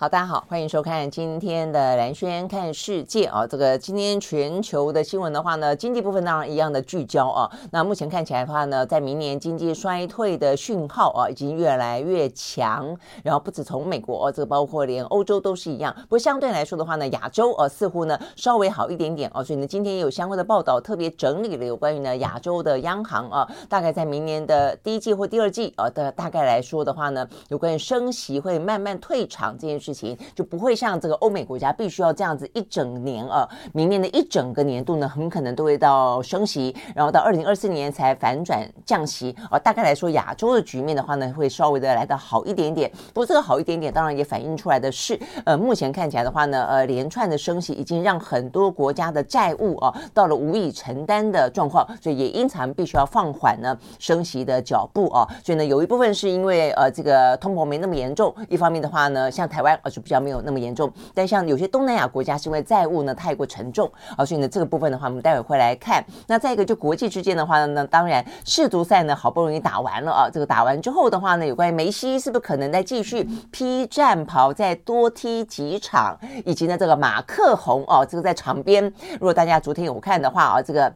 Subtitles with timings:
[0.00, 3.46] 好，大家好，欢迎收看今天的兰轩看世界啊。
[3.46, 7.50] 这个今天全球的新闻的话呢，经济部分当然一样的聚焦啊。
[7.70, 12.96] 那目前看起来的话呢，在明年经济衰退的讯号啊，已经越来越强。
[13.22, 15.94] 然后不止从美国，这个包括连欧洲都是一样。
[15.94, 19.44] 不过相对来说的话呢，亚洲啊似乎呢稍微好一点点啊。
[19.44, 29.89] 所以呢，今天也有相关的报道，特别整理了有关于呢亚洲的央行啊，大概在明年的第一季或第二季啊的大概来说的话呢，有关于升息会慢慢退场这件事。
[29.92, 39.58] 事情就不会像这个欧美国家必须要这样子一整年啊，明年的一整个年度呢，很可能都会到升息，然后到二零二四年才反转降息啊。
[39.58, 42.88] 大概来说，亚洲的局面的话呢，会稍微的来得好一点点。
[43.08, 55.26] 不过这个好一点点，当然也反映出来的是，呃，目前看起来的话呢，呃，连串的升息已经让很多国家的债务啊到了无以承担的状况，所以也因此必须要放缓呢升息的脚步啊。
[55.42, 59.79] 所以呢，有一部分是因为呃这个通膨没那么严重，一方面的话呢，像台湾。
[59.82, 66.04] 而是比较没有那么严重，但像有些东南亚国家是因为债务呢太过沉重啊，所以呢这个部分的话，我们待会会来看。
[66.26, 80.92] 那再一个就国际之间的话呢，当然世足赛呢好不容易打完了啊，这个打完之后的话呢，有关于梅西是不是可能再继续披战袍再多踢几场，以及呢这个马克宏哦，这个在场边，如果大家昨天有看的话啊，这个。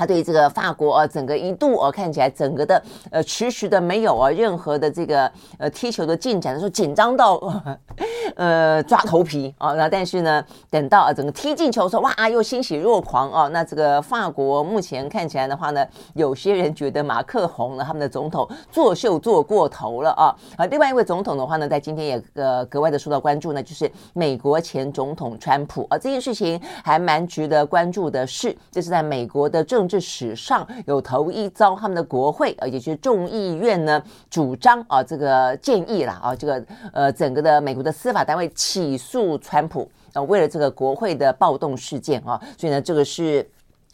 [0.00, 7.38] 他对这个法国啊，整个一度啊，看起来整个的呃迟迟的没有啊任何的这个呃踢球的进展的时候，紧张到
[8.34, 9.74] 呃抓头皮啊。
[9.74, 13.48] 那但是呢，等到啊整个踢进球的时候，哇，又欣喜若狂啊。
[13.48, 20.34] 那这个法国目前看起来的话呢，有些人觉得马克宏呢，他们的总统作秀做过头了啊。
[20.56, 25.98] 啊，另外一位总统的话呢，在今天也呃格外的受到关注呢，就是美国前总统川普啊。
[25.98, 29.89] 这件事情还蛮值得关注的是，这是在美国的政。
[29.98, 43.48] 是史上有头一遭，他们的国会啊，也就是众议院呢，主张啊，这个建议啦啊，这个呃，整个的美国的司法单位起诉川普啊，为了这个国会的暴动事件啊，所以呢，这个是。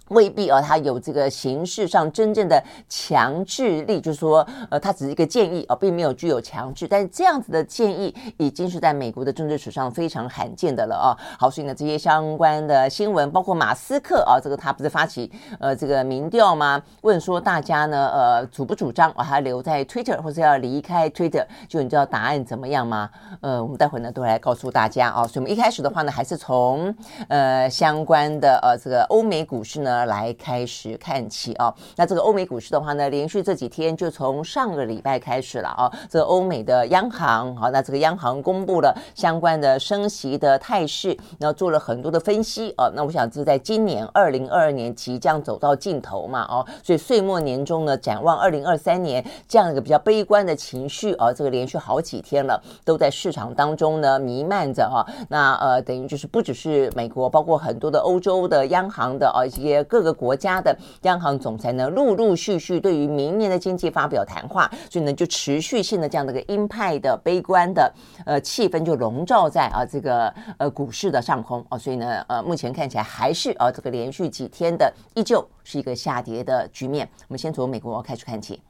[0.08, 6.86] 未必啊，他有这个形式上真正的强制力，就是说，呃，他只是一个建议啊，并没有具有强制。
[6.86, 11.10] 但是这样子的建议已经是在美国的政治史上非常罕见的了啊。
[11.36, 15.28] 好，所以呢，这些相关的新闻，包括马斯克啊，这个他不是发起
[15.58, 16.80] 呃这个民调吗？
[17.00, 21.44] 问说大家呢，呃，主不主张啊，他留在 Twitter 或者要离开 Twitter？
[21.68, 23.10] 就你知道答案怎么样吗？
[23.40, 25.26] 呃，我们待会呢都来告诉大家啊。
[25.26, 26.94] 所以我们一开始的话呢，还是从
[27.26, 29.95] 呃相关的呃这个欧美股市呢。
[30.04, 59.85] 来开始看起哦，那这个欧美股市的话呢，连续这几天就从上个礼拜开始了啊，这个欧美的央行好，那这个央行公布了相关的升息的态势，然后做了很多的分析啊，那我想这在今年二零二二年即将走到尽头嘛哦，所以岁末年终呢，展望二零二三年这样一个比较悲观的情绪啊，这个连续好几天了，都在市场当中呢弥漫着哈，那呃等于就是不只是美国，包括很多的欧洲的央行的啊一些。
[59.86, 67.92] 各个国家的央行总裁呢，陆陆续续对于明年的经济发表谈话，所以呢，就持续性的这样的一个鹰派的悲观的
[68.24, 77.08] 呃气氛就笼罩在啊这个呃股市的上空啊，所以呢呃目前看起来还是啊这个连续几天的依旧是一个下跌的局面。
[77.28, 78.60] 我们先从美国开始看起，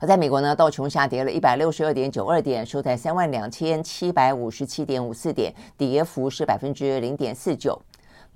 [0.00, 7.80] 而在美国呢，道琼下跌了一百六十二点九二点，收在三万两千七百五十七点五四点，跌幅是百分之零点四九。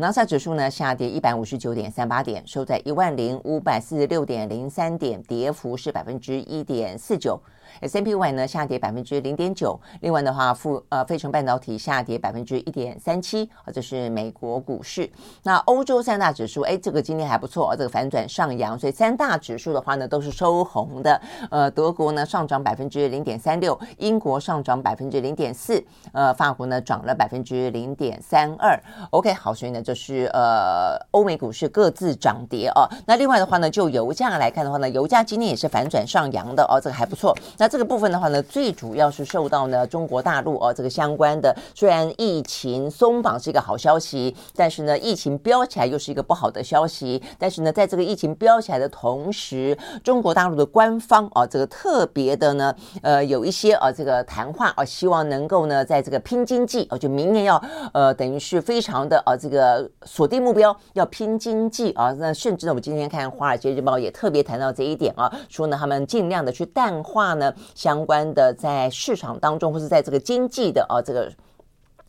[0.01, 7.39] 纳斯达克指数呢下跌一百五十九点三八点，收在一万零五百四十六点零三点，跌幅是百分之一点四九。
[7.81, 15.11] S M P Y 呢下跌百分之零点九，另外的话，富呃费城半导体下跌百分之一点三七，啊，这是美国股市。
[15.43, 21.21] 那欧洲三大指数，哎，这个今天还不错，这个反转上扬，所以三大指数的话呢都是收红的。
[21.51, 25.83] 呃，德国呢上涨百分之零点三六，英国上涨百分之零点四，
[26.13, 28.79] 呃，法国呢涨了百分之零点三二。
[29.11, 32.89] OK，好，所以呢就是呃欧美股市各自涨跌哦。
[33.07, 37.37] 那另外的话呢，就油价来看的话呢，油价今天也是反转上扬的哦，这个还不错。
[37.61, 47.23] 那这个部分的话呢，最主要是受到呢中国大陆哦这个相关的，虽然疫情松绑是一个好消息，但是呢疫情飙起来又是一个不好的消息。
[47.39, 57.63] 但是呢，在这个疫情飙起来的同时，中国大陆的官方啊，这个特别的呢，呃，有一些啊这个谈话啊，希望能够呢，在这个拼经济啊，就明年要
[57.93, 62.11] 呃，等于是非常的啊，这个锁定目标要拼经济啊。
[62.13, 71.31] 那甚至呢，我们今天看《华尔街日报》也特别谈到这一点啊，说呢，他们尽量的去淡化呢相关的在市场当中或是在这个经济的啊这个。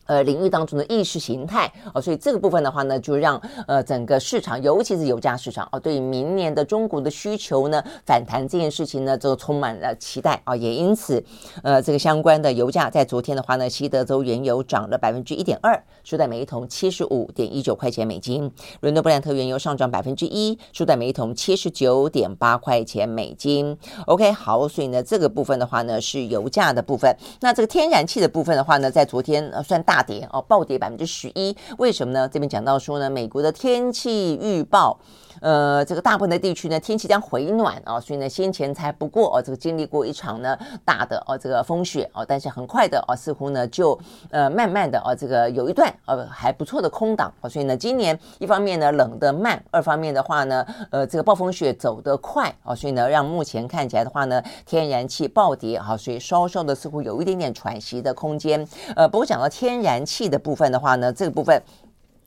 [0.06, 11.22] 呃，领域当中的意识形态哦，所以这个部分的话呢，就让呃整个市场，尤其是油价市场哦，对于明年的中国的需求呢反弹这件事情呢，就充满了期待啊，也因此，
[11.62, 18.50] 呃，这个相关的油价在昨天的话呢，西德州原油涨了百分之一点二，收在每一桶七十五点一九块钱美金；
[18.80, 23.78] 伦敦布兰特原油上涨百分之一，收在每一桶七十九点八块钱美金。
[24.06, 30.01] OK，好，所以呢，这个部分的话呢是油价的部分，那这个天然气的部分的话呢，在昨天呃算大。
[30.02, 32.28] 跌哦，暴跌百分之十一，为什么呢？
[32.28, 34.98] 这边讲到说呢，美国的天气预报。
[35.40, 43.98] 呃，这个大部分的地区呢，天气将回暖啊，所以呢，先前才不过哦，这个经历过一场呢大的哦这个风雪哦，但是很快的哦，似乎呢就
[44.30, 58.66] 呃慢慢的哦，这个有一段呃还不错的空档哦，所以呢，今年一方面呢冷得慢，二方面的话呢，呃，这个暴风雪走得快哦，所以呢，让目前看起来的话呢，天然气暴跌哈，所以稍稍的似乎有一点点喘息的空间。
[58.94, 61.62] 呃，不过讲到天然气的部分的话呢，这个部分。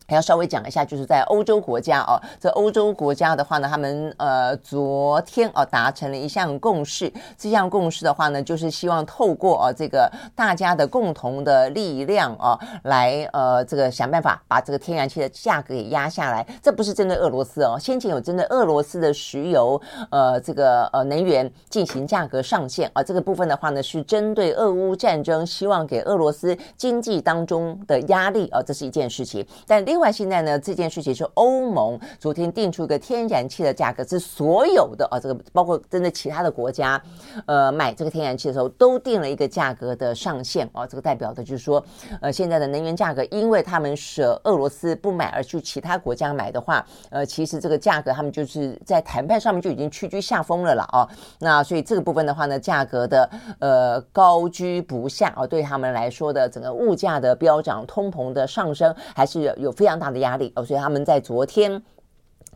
[0.07, 16.45] 还要稍微讲一下，就是在欧洲国家哦，这欧洲国家的话呢，他们呃昨天哦达成了一项共识，这项共识的话呢，就是希望透过哦这个大家的共同的力量哦，来呃这个想办法把这个天然气的价格给压下来。
[16.61, 19.81] 这不是针对俄罗斯哦，先前有针对俄罗斯的石油
[20.11, 29.94] 呃这个呃能源进行价格上限啊，这个部分的话呢是针对俄乌战争，希望给俄罗斯经济当中的压力啊，这是一件事情，但另。
[29.95, 37.01] 另外，现在呢，这件事情是欧盟昨天定出一个天然气的价格，是所有的啊，这个包括针对其他的国家，
[37.47, 40.85] 呃，买这个天然气的时候都定了一个价格的上限啊。
[40.85, 41.81] 这个代表的就是说，
[42.19, 51.07] 呃，现在的能源价格，因为他们舍俄罗斯不买而去其他国家买的话，呃，其实这个价格他们就是在谈判上面就已经屈居下风了了啊。
[51.39, 59.84] 那所以这个部分的话呢，价格的呃高居不下啊，对他们来说的整个物价的飙涨、通膨的上升，还是有非。
[59.85, 61.79] 非常大的压力哦，所以他们在昨天。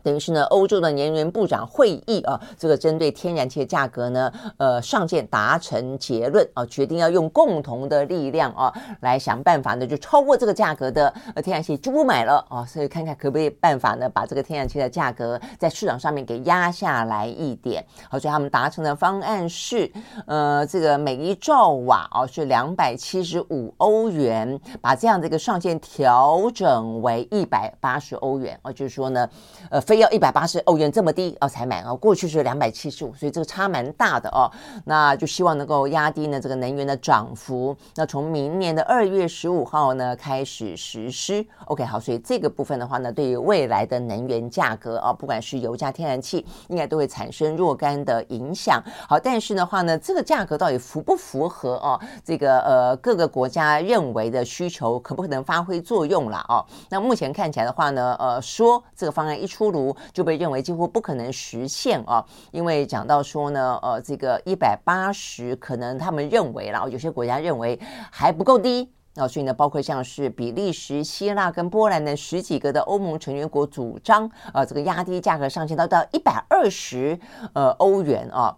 [0.02, 17.84] 等于是呢，欧洲的能源部长会议啊，这个针对天然气的价格呢，呃，上限达成结论啊，决定要用共同的力量啊，来想办法呢，就超过这个价格的呃天然气就不买了啊，所以看看可不可以办法呢，把这个天然气的价格在市场上面给压下来一点。
[18.08, 19.90] 好，所以他们达成的方案是，
[20.26, 29.28] 呃，这个每一兆瓦啊是两百七十五欧元，把这样的一个上限调整为一百八十欧元啊，就是说呢，
[29.68, 29.80] 呃。
[29.90, 34.48] 非要一百八十欧元这么低哦才买啊，过去是两百七十五，所以这个差蛮大的哦。
[34.84, 37.76] 那就希望能够压低呢这个能源的涨幅。
[37.96, 41.44] 那从明年的二月十五号呢开始实施。
[41.64, 48.80] OK，好，所以这个部分的话呢，对于未来的能源价格啊，不管是油价、天然气，应该都会产生若干的影响。
[49.08, 52.00] 好，但是的话呢，这个价格到底符不符合哦？
[52.24, 56.64] 这个呃各个国家认为的需求，可不可能发挥作用了哦？
[56.90, 59.79] 那目前看起来的话呢，呃，说这个方案一出炉。
[60.12, 67.78] 就被认为几乎不可能实现啊，因为讲到说呢，呃，这个一百八十可能他们认为，然后有些国家认为
[68.10, 77.18] 还不够低啊，所以呢，包括像是比利时、希腊跟波兰的十几个的欧盟成员国主张啊，这个压低价格上限到到一百二十
[77.54, 78.56] 呃欧元啊，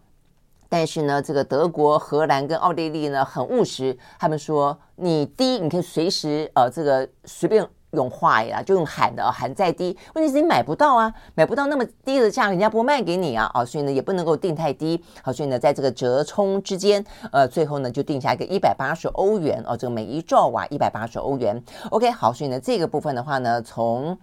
[0.69, 7.67] 但是呢，这个德国、荷兰跟奥地利呢很务实，他们说你低，你可以随时呃这个随便。
[7.93, 24.17] 用话呀，就用喊的，喊再低，问题是你买不到啊，买不到那么低的价，人家不卖给你啊，啊，所以呢也不能够定太低，好，所以呢在这个折冲之间，呃，最后呢就定下一个一百八十欧元哦，这个每一兆瓦一百八十欧元，OK，好，所以呢这个部分的话呢，从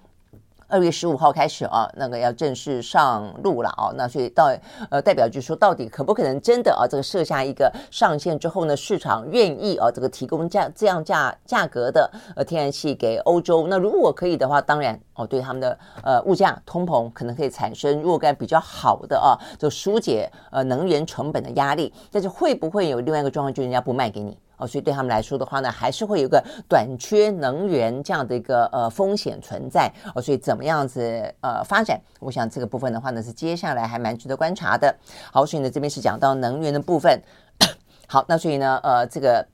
[0.69, 4.55] 二月十五号开始啊，那个要正式上路了啊，那所以到
[4.91, 13.65] 呃代表就是说，到底可不可能真的啊，这个设下一个上限之后呢，市场愿意啊，这个提供价这样价价格的呃天然气给欧洲？
[13.67, 21.91] 那如果可以的话，当然哦，对他们的呃物价通膨可能可以产生若干比较好的啊，就疏解呃能源成本的压力。
[22.11, 24.37] 但是会不会有另外一个状况，就人家不卖给你？
[24.59, 29.91] 哦，所以对他们来说的话呢，还是会有个短缺能源这样的一个呃风险存在。
[30.13, 31.01] 哦，所以怎么样子
[31.41, 31.99] 呃发展？
[32.19, 34.93] 我想这个部分的话呢，是接下来还蛮值得观察的。
[35.31, 37.19] 好，所以呢这边是讲到能源的部分。
[38.07, 39.47] 好，那所以呢，呃，这个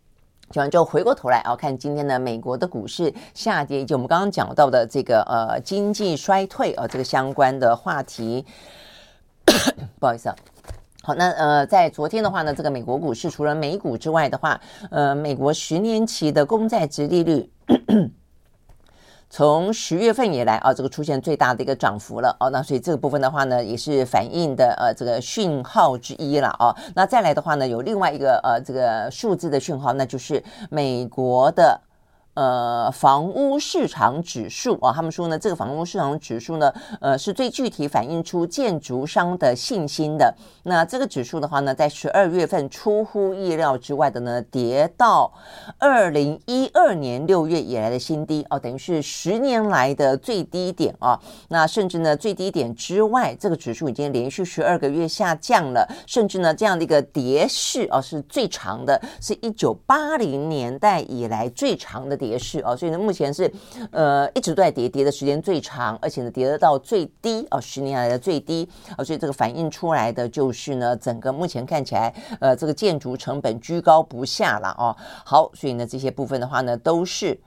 [0.49, 8.45] 讲完之后回过头来啊，看今天的美国的股市下跌，以及我们刚刚讲到的这个呃经济衰退啊这个相关的话题。
[9.99, 10.35] 不好意思啊。
[11.05, 14.59] 好，那呃，在昨天的话呢，这个美国股市除了美股之外的话，
[14.89, 17.47] 呃，美国十年期的公债殖利率
[19.29, 22.49] 从十月份以来啊，这个出现最大的一个涨幅了哦。
[22.49, 26.75] 那所以这个部分的话呢，也是反映的呃这个讯号之一了哦。
[26.95, 31.79] 那再来的话呢，有另外一个呃这个数字的讯号，那就是美国的。
[32.35, 40.35] 呃，房屋市场指数啊，他们说呢，这个房屋市场指数呢，呃，是最具体反映出建筑商的信心的。
[40.63, 45.31] 那这个指数的话呢，在十二月份出乎意料之外的呢，跌到
[45.79, 51.17] 二零一二年六月以来的新低哦，等于是十年来的最低点啊。
[51.47, 62.35] 那甚至呢，最低点之外，这个指数已经连续十二个月下降了，甚至呢，这样的一个跌势啊，是最长的，是一九八零年代以来最长的跌。
[62.37, 63.51] 势啊，所以呢，目前是
[63.91, 68.67] 呃一直都在跌，跌的时间最长，而且呢，跌得到最低啊，十年来的最低
[68.97, 74.95] 啊，所以这个反映出来的就是呢，整个目前看起来呃，这个建筑成本居高不下了啊。
[75.23, 77.39] 好，所以呢，这些部分的话呢，都是。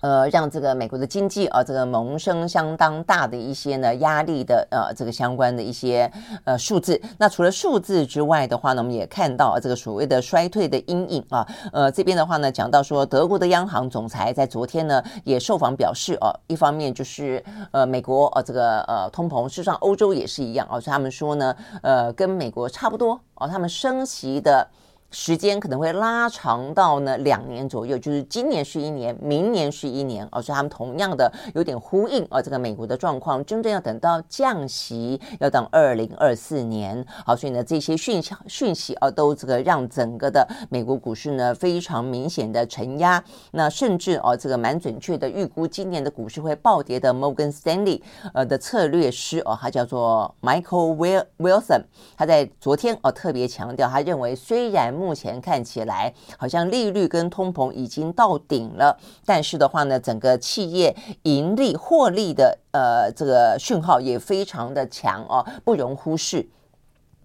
[0.00, 6.10] 呃，让这个美国的经济啊，这个萌生相当大的一些呢压力的呃，这个相关的一些
[6.44, 7.00] 呃数字。
[7.18, 11.46] 那除了数字之外的话呢，我们也看到这个所谓的衰退的阴影啊。
[11.72, 24.66] 呃，这边的话呢，讲到说德国的央行总裁在昨天呢也受访表示哦，一方面就是呃美国呃这个呃通膨，事实上欧洲也是一样啊，所以他们说呢，呃跟美国差不多哦，他们升息的。
[25.10, 37.04] 时间可能会拉长到呢两年左右，就是今年是一年，明年是一年，哦、所以他们同样的有点呼应、哦，这个美国的状况真正要等到降息，要等二零二四年。
[37.26, 43.22] 好，所以呢这些讯息讯息啊，都这个让整个的美国股市呢非常明显的承压。
[43.50, 48.00] 那甚至哦，这个蛮准确的预估今年的股市会暴跌的 Morgan Stanley
[48.32, 51.82] 呃的策略师哦，他叫做 Michael Wilson，
[52.16, 66.46] 他在昨天哦特别强调，他认为虽然目前看起来好像利率跟通膨已经到顶了，但是的话呢，整个企业盈利获利的呃这个讯号也非常的强哦，不容忽视。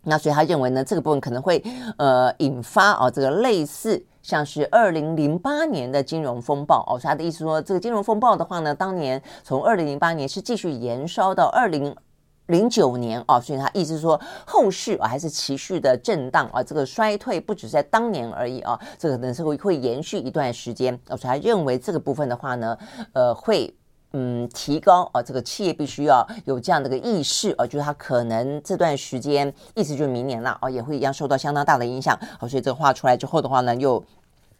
[0.03, 1.62] 那所以他认为呢，这个部分可能会
[1.98, 11.96] 呃引发哦这个类似像是二零零八年的金融风暴哦，他的意思说，这个金融风暴的话呢，当年从二零零八年是继续延烧到二零。
[12.47, 20.99] 零九年啊，所以他意思是说，后续啊还是持续的震荡啊，这个衰退不只是在当年而已啊，这个可能是会会延续一段时间。
[21.07, 22.77] 所以他认为这个部分的话呢，
[23.13, 23.73] 呃，会
[24.13, 32.17] 嗯提高啊，这个企业必须要有这样的一个意识啊，就是他可能这段时间意思就是明年了啊，也会一样受到相当大的影响。
[32.39, 34.03] 好，所以这个话出来之后的话呢，又。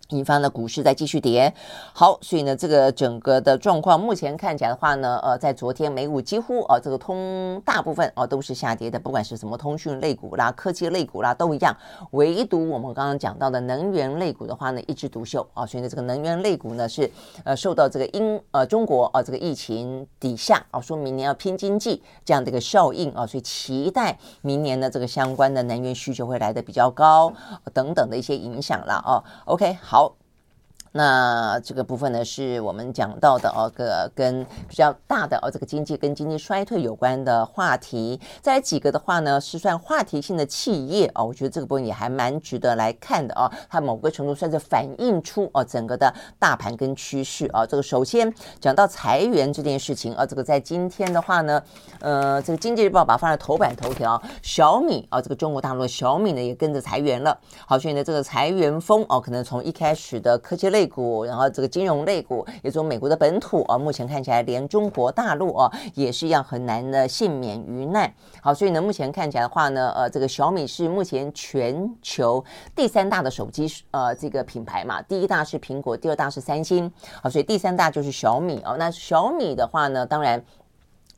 [0.10, 1.52] 引发了股市在继续跌，
[1.92, 11.76] 好，所以呢，这个整个的状况目前看起来的话呢，呃，在昨天美股几乎啊、这个通大部分啊、都是下跌的，不管是什么通讯类股啦、科技类股啦都一样，
[12.12, 15.44] 唯独我们刚刚讲到的能源类股的话呢，一枝独秀。
[15.56, 17.10] 啊、所以呢，这个能源类股呢是
[17.44, 27.34] 呃受到这个英呃中国啊、这个疫情底下啊、说明年要拼经济这样的一个效应啊、所以期待明年的这个相关的能源需求会来的比较高、
[27.74, 29.95] 等等的一些影响了啊、OK，好。
[30.98, 38.18] 那这个部分呢，是我们讲到的哦，个跟比较大的哦，这个经济跟经济衰退有关的话题。
[38.42, 43.52] 再几个的话呢，是算话题性的企业哦，我觉得这个部分也还蛮值得来看的哦。
[43.70, 47.66] 它某个程度算是反映出哦整个的大盘跟趋势啊。
[47.66, 51.62] 这个首先讲到裁员这件事情啊，这个在今天的话呢，
[52.00, 57.38] 呃，这个经济日报把它放在头版头条，小米啊，这个中国大陆的小米呢也跟着裁员了。
[57.68, 68.14] 好，所以呢，这个裁员风哦，可能从一开始的科技类股，然后这个金融类股，也从美国的本土啊，目前看起来连中国大陆啊也是一样很难的幸免于难。
[68.42, 72.44] 好，所以呢，目前看起来的话呢，呃，这个小米是目前全球
[72.76, 76.92] 第三大的手机呃这个品牌嘛，第一大是苹果，第二大是三星。
[77.22, 78.76] 好，所以第三大就是小米哦。
[78.78, 80.44] 那小米的话呢，当然。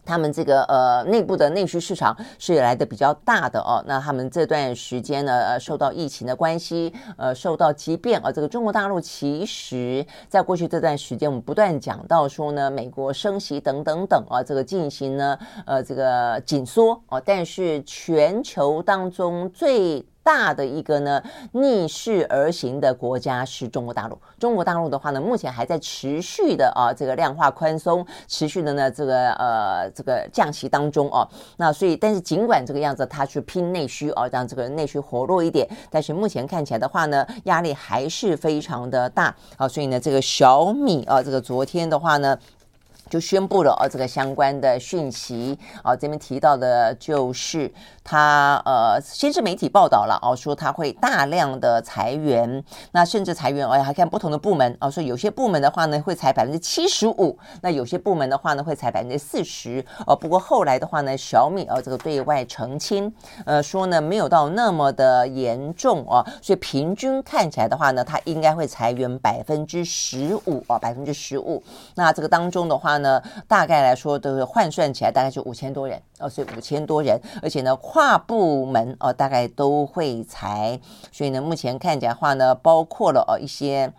[0.07, 24.19] 他们这个呃内部的内需市场是来的比较大的哦，那他们这段时间呢，呃，受到疫情的关系，呃，受到疾病啊，这个中国大陆其实在过去这段时间，我们不断讲到说呢，美国升息等等等啊，这个进行呢，呃，这个紧缩哦，但是全球当中最大的一个呢逆势而行的国家是中国大陆。
[24.37, 31.25] 中国大陆的话呢，目前还在持续的啊这个量化宽松，持续的呢这个呃这个降息当中哦。
[31.55, 39.65] 那所以，但是尽管这个样子，它去拼内需哦，让这个内需活络一点，但是目前看起来的话呢，压力还是非常的大啊。
[39.65, 42.37] 所以呢，这个小米啊，这个昨天的话呢。
[43.09, 47.71] 就宣布了呃这个相关的讯息啊，这边提到的就是
[48.03, 60.15] 他呃，先是媒体报道了哦，说他会大量的裁员，那甚至裁员，哎，还看不同的部门哦，说有些部门的话呢会裁百分之七十五，那有些部门的话呢会裁百分之四十哦。
[60.15, 63.13] 不过后来的话呢，小米哦这个对外澄清，
[63.45, 71.61] 呃说呢没有到那么的严重哦，所以平均看起来的话呢，他应该会裁员百分之十五哦，百分之十五。
[71.95, 72.96] 那这个当中的话。
[72.97, 80.79] 呢，大概来说都是换算起来大概就五千多人哦，所以五千多人，而且呢跨部门哦大概都会裁，
[81.11, 83.93] 所以呢目前看起来话呢，包括了哦一些。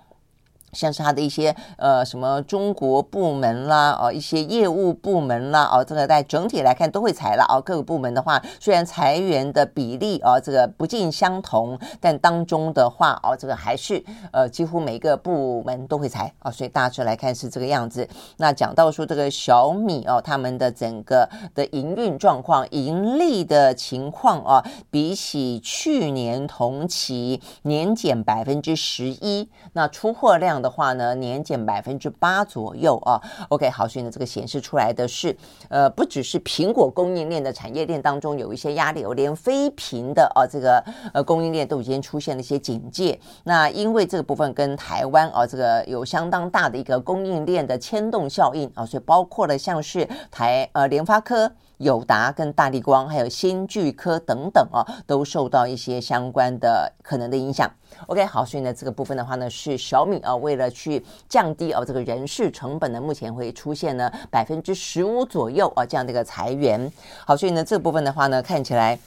[0.72, 7.60] 像是他的一些呃什么中国部门啦，哦一些业务部门啦，哦这个在整体来看都会裁了哦。
[7.60, 16.50] 各个部门的话，虽然裁员的比例哦这个不尽相同，但当中的话哦这个还是呃几乎每个部门都会裁啊。
[16.50, 18.06] 所以大致来看是这个样子。
[18.36, 30.57] 那讲到说这个小米哦，他们的整个的营运状况、盈利的情况啊，比起去年同期年减百分之十一，那出货量。
[30.60, 33.20] 的话呢，年减百分之八左右啊。
[33.48, 35.36] OK，好，所以呢，这个显示出来的是，
[35.68, 43.18] 呃，不只是苹果供应链的产业链当中有一些压力，有连非苹的啊，这个呃供应链都已经出现了一些警戒。
[43.44, 51.50] 那因为这个部分跟台湾啊，这个有相当大的一个供应链的牵动效应啊，所以包括了像是台呃联发科。
[51.78, 57.70] 友达跟大立光，还有新巨科等等啊，都受到一些相关的可能的影响。
[58.06, 66.92] OK，好，所以呢，这个部分的话呢，是小米啊，为了去降低啊这个人事成本呢，目前会出现呢百分之十五左右啊这样的一个裁员。
[67.24, 68.98] 好，所以呢，这部分的话呢，看起来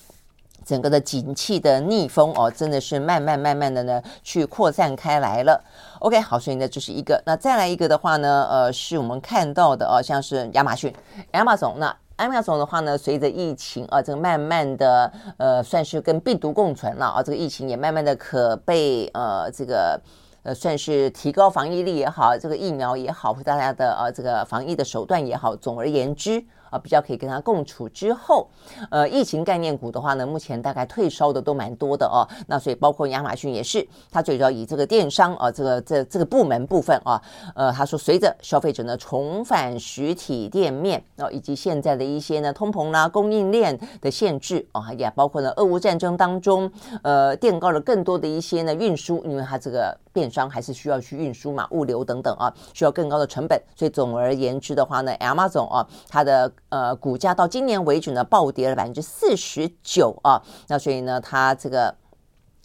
[0.66, 5.62] 整个的景气的逆风哦，真的是慢慢慢慢的呢去扩散开来了。
[6.00, 7.22] OK，好，所以呢，这是一个。
[7.26, 10.94] 那再来一个的话呢，呃，是我们看到的啊，像是亚马逊
[11.34, 11.96] ，Amazon 那。
[12.22, 20.00] 安妙总的话呢，随着疫情啊，这个慢慢的呃，算是跟病毒共存了啊，这个疫情也慢慢的可被呃这个
[20.44, 26.46] 呃算是提高防疫力也好，这个疫苗也好，或大家的呃这个防疫的手段也好，总而言之。
[26.72, 28.50] 啊，比较可以跟它共处之后，
[28.90, 32.26] 呃，疫情概念股的话呢，目前大概退烧的都蛮多的哦。
[32.48, 37.22] 那所以包括亚马逊也是，它最主要以这个电商啊，这个这这个部门部分啊，
[37.54, 46.72] 呃，他说随着消费者呢重返实体店面啊，以及现在的一些呢通膨啦、供应链的限制啊，也包括呢俄乌战争当中，
[47.04, 53.62] 呃，垫高了更多的一些呢运输，因为它这个电商还是需要去运输嘛，物流等等啊，需要更高的成本。
[53.76, 60.42] 所以总而言之的话呢，Amazon 啊，它的呃，股价到今年为止呢，暴跌了百分之四十九啊。
[60.68, 61.96] 那所以呢，它这个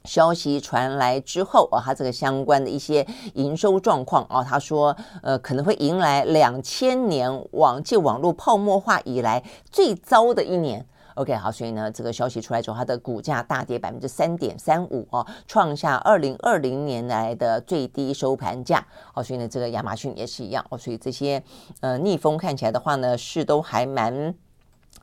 [0.04, 10.86] 消息传来之后啊，它这个相关的一些营收状况啊，他说呃，可能会迎来两千年网际网络泡沫化以来最糟的一年。
[11.16, 18.86] OK，好，所以呢，这个消息出来之后，它的股价大跌百分之三点三五哦，创下二零二零年来的最低收盘价。
[19.14, 21.42] 哦，所以呢，这个亚马逊也是一样哦，所以这些
[21.80, 24.34] 呃逆风看起来的话呢，是都还蛮。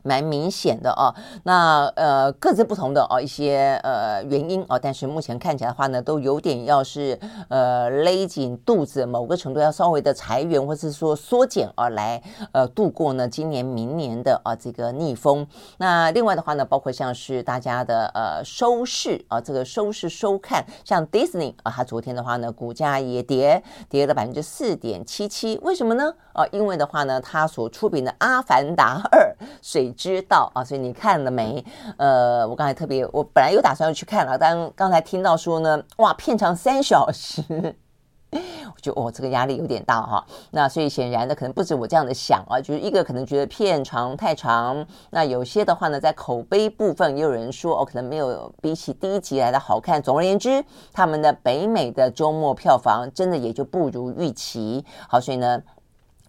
[0.03, 15.47] 蛮明显的哦，那呃各自不同的哦一些呃原因哦，但是目前看起来的话呢，都有点要是呃勒紧肚子，某个程度要稍微的裁员或是说缩减而来呃度过呢今年明年的啊这个逆风。
[15.77, 26.13] 那另外的话呢，包括像是大家的呃收视啊这个收视收看，像 Disney 啊，它昨天的话呢股价也跌跌了百分之四点七七，为什么呢？
[26.33, 29.92] 啊，因为的话呢，它所出品的《阿凡达二》水。
[29.93, 31.63] 知道啊，所以你看了没？
[31.97, 37.41] 呃，我刚才特别，我本来有打算要去看了，但刚才听到说呢，哇，片长三小时，
[38.33, 40.25] 我觉得哦，这个压力有点大哈。
[40.51, 50.01] 那所以显然的，可能不止我这样的想啊，就是一个可能觉得片长太长，那有些的话呢，在口碑部分也有人说哦，可能没有比起第一集来的好看。
[50.01, 54.83] 总而言之，他们的北美的周末票房真的也就不如预期。
[55.07, 55.61] 好，所以呢。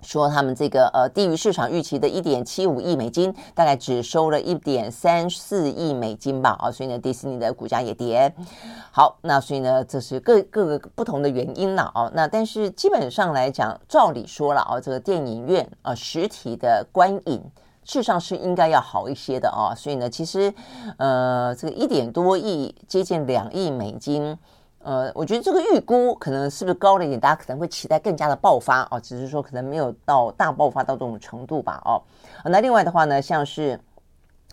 [0.04, 8.32] 说他们这个呃低于市场预期的一点七五亿美金，大概只收了一点三四亿美金吧啊，所以呢，迪士尼的股价也跌。
[8.92, 12.10] 好，那所以呢，这是各各个不同的原因了啊。
[12.14, 17.42] 那但是基本上来讲，照理说了啊，这个电影院啊实体的观影。
[17.86, 19.74] 事实上是应该要好一些的啊。
[19.74, 20.52] 所以呢，其实
[20.96, 24.38] 呃，这个一点多亿，接近两亿美金。
[24.84, 27.18] 呃，我觉得这个预估可能是不是高了一点？
[27.18, 32.02] 大家可能会期待更加的爆发哦，只是说可能没有到大爆发到这种程度吧哦。
[32.44, 33.80] 那另外的话呢，像是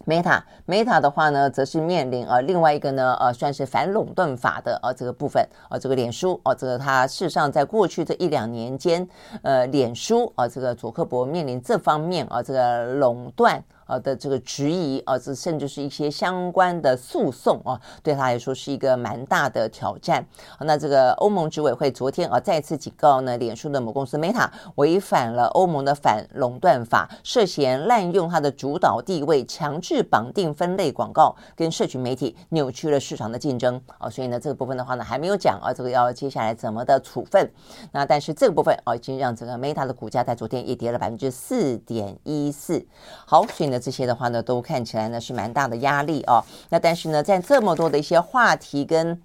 [0.05, 9.05] Meta Meta 的话呢，则是面临呃另外一个呢呃算是反垄断法的呃这个部分呃这个脸书哦，这个它事实上在过去这一两年间
[9.41, 13.61] 呃脸书啊这个佐克伯面临这方面啊这个垄断。
[13.91, 20.25] 呃的这个质疑啊，这甚至是一些相关的诉讼啊，对他来说是一个蛮大的挑战。
[20.61, 34.09] 那这个欧盟执委会昨天啊再次警告呢，脸书的母公司 Meta 违反了欧盟的反垄断法，涉嫌滥用它的主导地位，强制绑定分类广告跟社群媒体，扭曲了市场的竞争啊。
[34.09, 37.51] 所以呢，这个部分的话呢还没有讲啊，这个要接下来怎么的处分。
[37.91, 42.85] 那但是这个部分啊，已经让整个 Meta 的股价在昨天也跌了百分之四点一四。
[43.25, 43.80] 好，所以呢。
[43.81, 46.43] 这些的话呢，都看起来呢是蛮大的压力哦。
[46.69, 49.19] 那但是呢，在这么多的一些话题跟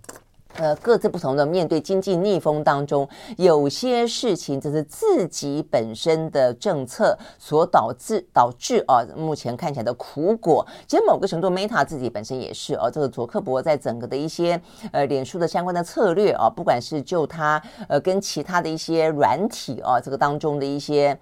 [0.54, 10.66] 呃各自不同的面对经济逆风当中，有些事情这是自己本身的政策所导致导致啊，目前看起来的苦果。
[10.86, 14.58] 其实某个程度，Meta 自己本身也是哦，这个佐克伯在整个的一些
[14.92, 21.18] 呃脸书的相关的策略啊，不管是就他呃跟其他的一些软体啊，这个当中的一些。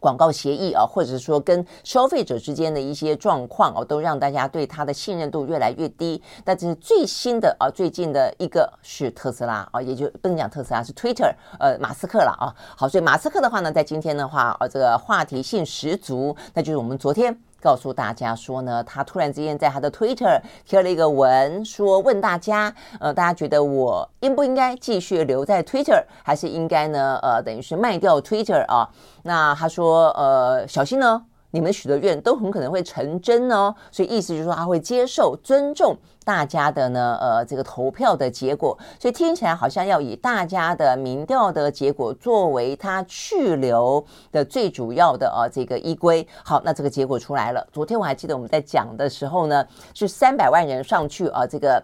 [0.00, 6.20] 广告协议啊，或者说跟消费者之间的一些状况哦，都让大家对它的信任度越来越低。
[6.44, 12.54] 但这是最新的啊，最近的一个是特斯拉啊，也就不能讲特斯拉是 Twitter，呃，马斯克了啊。
[12.76, 17.36] 好，所以马斯克的话呢，在今天的话，呃，这个话题性十足，那就是我们昨天。
[17.60, 28.88] 告诉大家说呢，他突然之间在他的 Twitter 贴了一个文，说问大家，呃，大家觉得我应不应该继续留在 Twitter，还是应该呢，呃，等于是卖掉 Twitter 啊？
[29.22, 31.24] 那他说，呃，小心呢。
[31.50, 38.78] 你们许的愿都很可能会成真哦，所以意思就是说他会接受、尊重大家的呢，呃，这个投票的结果。
[39.00, 46.26] 所以听起来好像要以大家的民调的结果作为他去留的最主要的呃这个依归。
[46.44, 47.66] 好，那这个结果出来了。
[47.72, 51.82] 昨天我还记得我们在讲的时候呢，是三百万人上去啊，这个。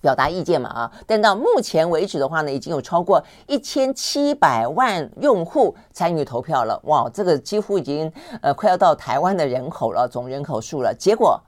[0.00, 10.94] 表达意见嘛啊，但到目前为止的话呢，已经有超过一千七百万用户参与投票了，哇，这个几乎已经呃快要到台湾的人口了，总人口数了。
[10.94, 11.40] 结果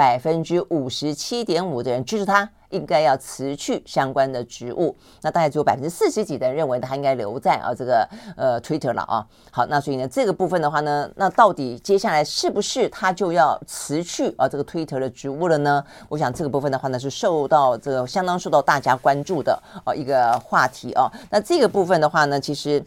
[0.00, 2.48] 百分之五十七点五的人支持他。
[2.70, 9.26] 应该要辞去相关的职务，那大概只有百分之四十几的人认为他应该留在啊这个呃 Twitter 了啊。
[9.50, 15.84] 好，那所以呢这个部分的话呢，那到底接下来是不是他就要辞去啊这个 Twitter 的职务了呢？
[16.08, 21.10] 我想这个部分的话呢是受到这个相当受到大家关注的啊一个话题啊。
[21.28, 22.80] 那这个部分的话呢，其实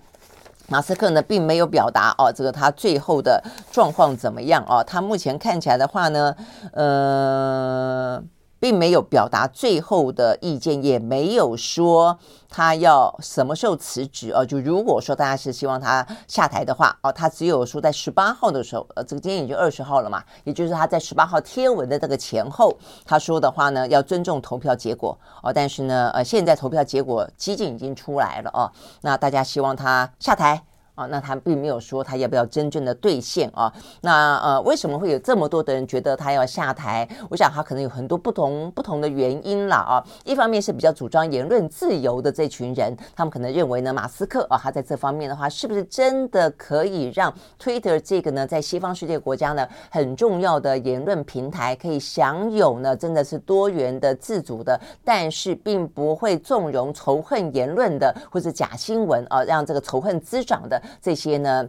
[0.74, 4.84] 马斯克呢并没有表达哦这个他最后的状况怎么样啊？
[4.84, 6.36] 他目前看起来的话呢，
[6.72, 8.24] 呃。
[8.64, 12.18] 并没有表达最后的意见，也没有说
[12.50, 14.46] 他要什么时候辞职哦。
[14.46, 22.74] 就如果说大家是希望他下台的话哦，他只有说在十八号的时候，呃，这个今天已经二十号了嘛，也就是他在十八号贴文的这个前后，
[23.04, 25.52] 他说的话呢，要尊重投票结果哦。
[25.52, 28.72] 但是呢，呃，现在投票结果基金已经出来了哦，
[29.02, 30.64] 那大家希望他下台。
[30.96, 33.74] 啊，那他并没有说他要不要真正的兑现啊？
[34.02, 37.08] 那呃，为什么会有这么多的人觉得他要下台？
[37.32, 40.04] 我想他可能有很多不同不同的原因啦啊。
[40.24, 60.80] 一方面是比较主张言论自由的这群人，他们可能认为呢，马斯克啊，他在这方面的话，是不是真的可以让 Twitter 这个呢，在西方世界国家呢，很重要的言论平台，可以享有呢，真的是多元的、自主的，但是并不会纵容仇恨言论的，或者假新闻啊，让这个仇恨滋长的。
[61.02, 61.68] 这些呢，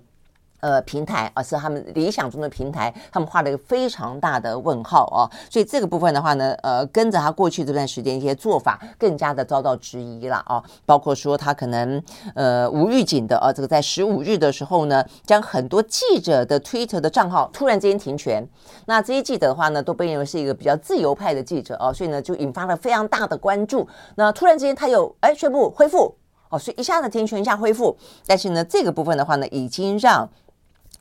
[0.60, 12.02] 呃，平台啊，是他们理想中的平台，他们画了一个非常大的问号啊，所以这个部分的话呢，呃，跟着他过去这段时间一些做法，更加的遭到质疑了啊，包括说他可能
[12.34, 18.48] 呃无预警的啊，这个在十五日的时候呢，将很多记者的 Twitter 的账号突然之间停权，
[18.86, 23.86] 那这些记者的话呢，都被认为是一个比较自由派的记者啊，所以呢，就引发了非常大的关注。
[24.14, 26.16] 那突然之间他又哎宣布恢复。
[26.54, 30.28] 哦，所以一下子停全，一下恢复，但是呢，这个部分的话呢，已经让。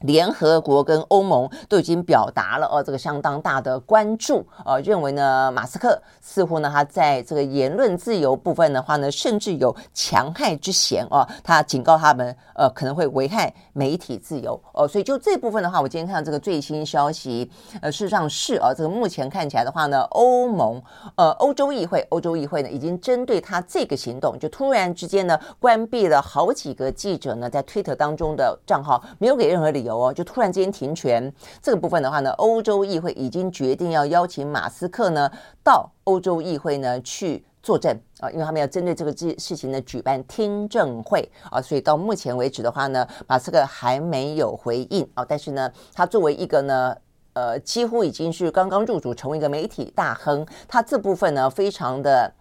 [0.04, 17.50] 联合国跟欧盟都已经表达了哦，这个相当大的关注，呃，认为呢，马斯克似乎呢，他在这个言论自由部分的话呢，甚至有强害之嫌哦，他警告他们，呃，可能会危害媒体自由哦，所以就这部分的话，我今天看到这个最新消息，
[17.82, 20.82] 呃，事实上是啊，这个目前看起来的话呢，欧盟，
[21.16, 29.93] 呃，欧洲议会，欧洲议会呢，已经针对他这个行动，就突然之间呢，关闭了好几个记者呢在推特当中的账号，没有给任何理由。
[29.98, 31.34] 哦，就突然之间停权。
[31.62, 35.30] 这个部分的话呢，欧洲议会已经决定要邀请马斯克呢
[35.64, 45.26] 到欧洲议会呢去作证啊，因为他们要针对这个事事情呢举办听证会啊，所以到目前为止的话呢，马斯克还没有回应啊。
[45.28, 46.96] 但是呢，他作为一个呢。
[47.36, 50.46] 呃，几乎已经是刚刚入主，成为一个媒体大亨。
[50.68, 52.32] 他这部分呢，非常的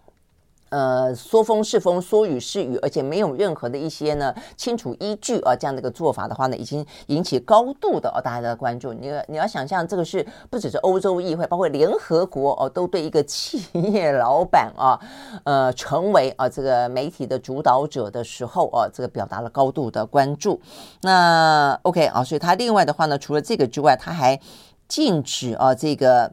[0.72, 5.54] 呃，说风是风，说雨是雨，而且没有任何的一些呢清楚依据啊。
[5.54, 8.92] 这样的一个做法的话呢，已经引起高度的哦大家的关注。
[8.92, 14.98] 你你要想象，这个是不只是欧洲议会，包括联合国哦，都对一个企业老板啊，
[15.44, 20.60] 呃，成为啊这个媒体的主导者的时候啊，这个表达了高度的关注。
[21.02, 24.40] 那 OK 啊，所以他另外的话呢，除了这个之外，他还。
[24.88, 26.30] 禁止啊，这个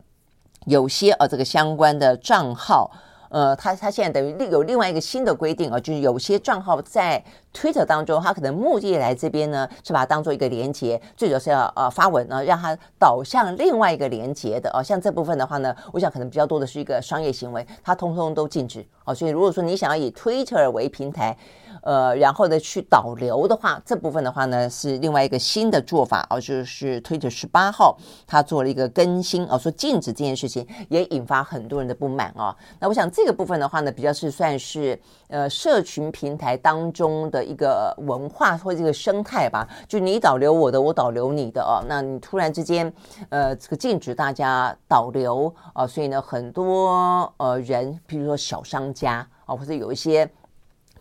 [0.65, 2.91] 有些啊，这个相关的账号，
[3.29, 21.37] 呃，他他现在等于另有另外一个新的规定啊，就是有些账号在 Twitter 当中，他可能目的来这边呢，是把它当做一个连接，最主要是要呃发文呢，让它导向另外一个连接的啊，像这部分的话呢，我想可能比较多的是一个商业行为，它通通都禁止啊，所以如果说你想要以 Twitter 为平台。
[21.81, 32.55] 呃，然后呢，去导流的话，这部分的话呢，是另外一个新的做法哦，就是推特十八号他做了一个更新哦，说禁止这件事情，也引发很多人的不满哦。
[32.79, 41.83] 那我想这个部分的话呢，比较是算是呃社群平台当中的一个文化或这个生态吧，就你导流我的，我导流你的哦。
[41.87, 42.91] 那你突然之间
[43.29, 50.29] 呃这个禁止大家导流啊，所以呢，很多呃人，比如说小商家啊，或者有一些。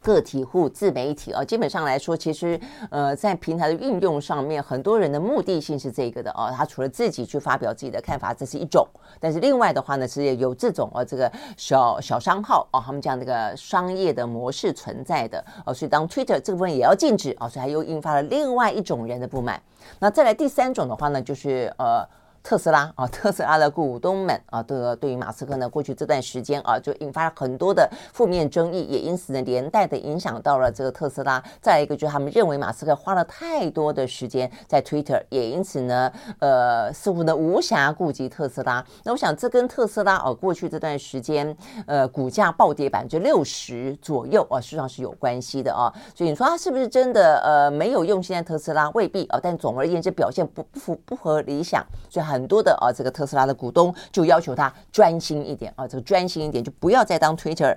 [0.01, 2.59] 个体户、自媒体啊，基本上来说，其实
[2.91, 6.51] 呃，在平台的运用上面，很多人的目的性是这个的啊。
[6.51, 8.85] 他除了自己去发表自己的看法，这是一种；
[9.21, 15.73] 但是另外的话呢，是有这种啊，这个小小商号啊，他们这样的一个商业的模式存在的啊。
[15.73, 19.61] 所以当 Twitter 这部分也要禁止啊，所以他又引发了另外一种人的不满。
[20.01, 22.07] 那再来第三种的话呢，就是呃。
[22.43, 31.43] 特斯拉啊，特斯拉的股东们啊，这个对于马斯克呢，过去这段时间啊，就引发了很多的负面争议，也因此呢，连带的影响到了这个特斯拉。
[31.61, 38.85] 再一个就是他们认为马斯克花了太多的时间在 Twitter，也因此呢，呃，似乎呢无暇顾及特斯拉。
[39.05, 41.55] 那我想这跟特斯拉哦，过去这段时间
[41.87, 45.93] 呃股价暴跌百分之六十左右啊，事实上是有关系的啊。
[46.15, 48.89] 所以你说他是不是真的呃没有用心在特斯拉？
[48.91, 57.77] 未必啊，但总而言之表现不不符不合理想，所以很多的啊，这个特斯拉的股东就要求他专心一点啊，这个专心一点，就不要再当 Twitter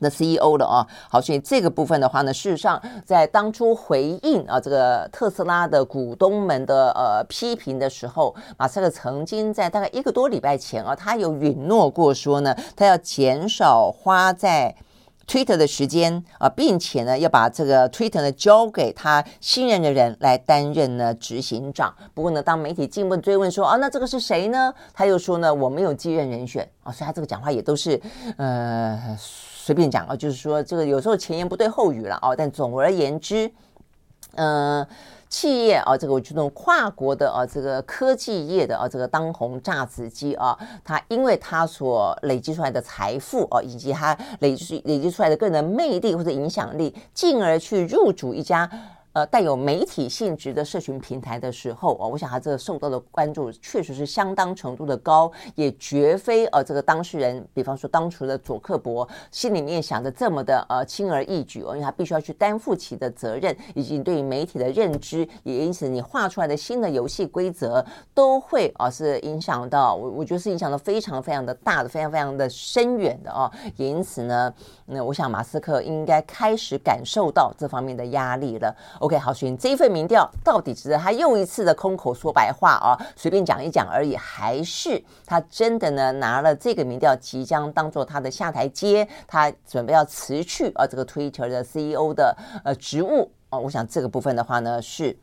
[0.00, 0.86] 的 CEO 了啊。
[1.08, 14.74] 好，所以这个部分的话呢，事实上在当初回应啊这个特斯拉的股东们的呃批评的时候，马斯克曾经在大概一个多礼拜前啊，他有允诺过说呢，他要减少花在。
[15.30, 21.94] Twitter 的时间啊，并且呢，要把这个 Twitter 呢交给他信任的人来担任呢执行长。
[22.12, 24.74] 不过呢，当媒体进一步追问说啊，那这个是谁呢？
[24.92, 28.00] 他又说呢，我没有继任人选啊，所以他这个讲话也都是
[28.38, 32.34] 呃随便讲啊，就是说这个有时候前言不对后语了啊。
[32.34, 33.48] 但总而言之，
[34.34, 34.84] 嗯、
[35.30, 48.68] 企业啊，这个我这种跨国的啊，这个科技业的啊，这个当红炸子鸡啊，它因为它所累积出来的财富啊，以及它累积累积出来的个人的魅力或者影响力，进而去入主一家。
[49.12, 74.54] 呃，带有媒体性质的社群平台的时候啊，我想他这个受到的关注确实是相当程度的高，也绝非呃这个当事人，比方说当初的佐克伯心里面想的这么的呃轻而易举哦，因为他必须要去担负起的责任，以及对于媒体的认知，也因此你画出来的新的游戏规则都会啊是影响到我，我觉得是影响到非常非常的大的，非常非常的深远的啊，也因此呢，
[74.86, 78.72] 那我想马斯克应该开始感受到这方面的压力了。
[79.00, 93.58] OK，好，所以这一份民调到底值得他又一次的空口说白话啊，随便讲一讲而已，还是他真的呢拿了这个民调即将当做他的下台阶，他准备要辞去啊这个 Twitter 的 CEO 的呃职务啊？
[93.58, 95.18] 我想这个部分的话呢是。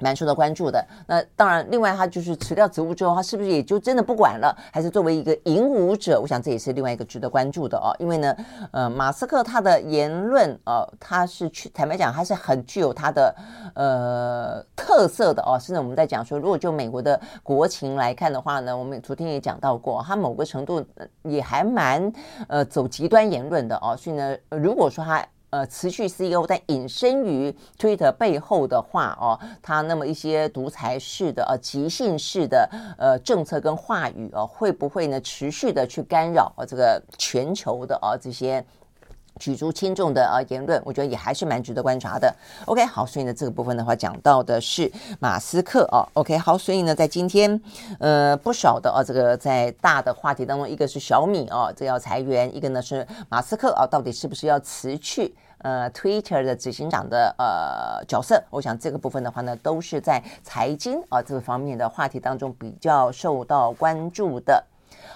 [0.00, 0.84] 蛮受到关注的。
[1.06, 4.56] 那当然，另外他就是辞掉职务之后，他是不是也就真的不管了？
[4.72, 6.20] 还是作为一个引武者？
[6.20, 7.94] 我想这也是另外一个值得关注的哦。
[7.98, 8.36] 因为呢，
[8.72, 13.34] 呃，马斯克他的言论，呃，他是去坦白讲，还是很具有他的
[13.74, 15.58] 呃特色的哦。
[15.58, 20.84] 甚至我们在讲说，如果就美国的国情来看的话呢，我们昨天也讲到过，他某个程度
[21.22, 22.12] 也还蛮
[22.48, 23.96] 呃走极端言论的哦。
[23.96, 25.26] 所以呢，如果说他。
[25.50, 38.64] 呃，持续 CEO，在隐身于 Twitter 背后的话哦，他那么一些独裁式的呃即兴式的呃政策跟话语哦，会不会呢持续的去干扰呃这个全球的啊这些
[39.40, 42.32] 举足轻重的呃言论，我觉得也还是蛮值得观察的。
[42.66, 46.06] OK，好，所以呢这个部分的话讲到的是马斯克哦。
[46.12, 47.60] OK，好，所以呢在今天
[47.98, 58.42] 呃不少的啊这个在大的话题当中，一个是小米哦这要裁员，一个呢是马斯克啊到底是不是要辞去呃 Twitter 的执行长的呃角色？
[58.50, 64.62] 我想这个部分的话呢都是在财经啊这个方面的话题当中比较受到关注的。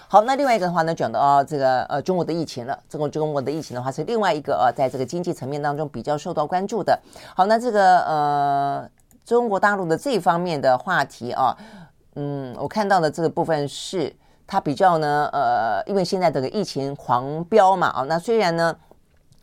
[0.07, 2.77] 好，那另外一个的话呢，讲到，这个呃，中国的疫情了。
[2.87, 6.99] 这个中国的疫情的话，是另外一个呃，在这个经济层面当中比较受到关注的。
[7.35, 8.89] 好，那这个呃，
[9.25, 11.57] 中国大陆的这一方面的话题啊，
[12.15, 14.15] 嗯，我看到的这个部分是
[14.47, 18.75] 它比较呢，呃，因为现在这个疫情狂飙嘛，啊，那虽然呢。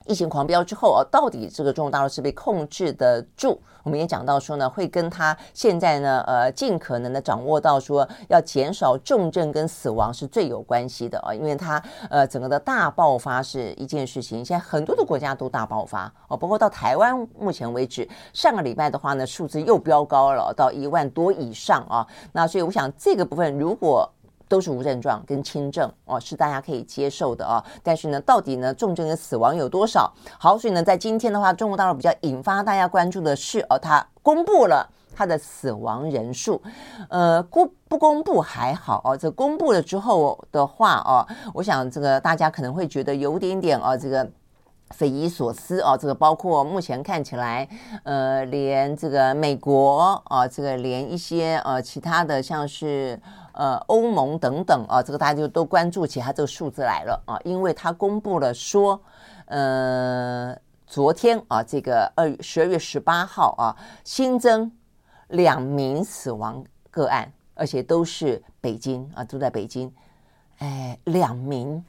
[0.07, 3.59] 疫情狂飙之后啊，到底这个中国大陆是被控制得住？
[3.83, 24.09] 我们也讲到说呢，会跟他现在呢，呃，尽可能的掌握到说要减少重症跟死亡是最有关系的啊，因为它呃整个的大爆发是一件事情，现在很多的国家都大爆发哦，包括到台湾，目前为止上个礼拜的话呢，数字又飙高了，到一万多以上啊，那所以我想这个部分如果。
[24.53, 27.65] 都是无症状跟轻症哦，是大家可以接受的哦。
[27.83, 30.13] 但是呢，到底呢重症跟死亡有多少？
[30.39, 34.87] 好，所以呢，在今天的话，中国大陆比较引发大家关注的是哦，他公布了
[35.17, 36.61] 他的死亡人数。
[37.09, 44.31] 呃，公不公布还好哦，这公布了之后的话哦，我想这个大家可能会觉得有点点哦，这个
[44.91, 45.97] 匪夷所思哦。
[45.99, 47.67] 这个包括目前看起来，
[48.03, 53.19] 呃，连这个美国啊，这个连一些呃其他的像是。
[53.53, 59.01] 呃，欧盟等等啊，这个大家就都关注起他这个数字来了啊，因为他公布了说，
[59.47, 64.73] 呃，昨天啊，这个二十二月十八号啊，新增
[65.29, 69.93] 两名死亡个案，而且都是北京啊，都在北京，
[70.59, 71.85] 哎，两名。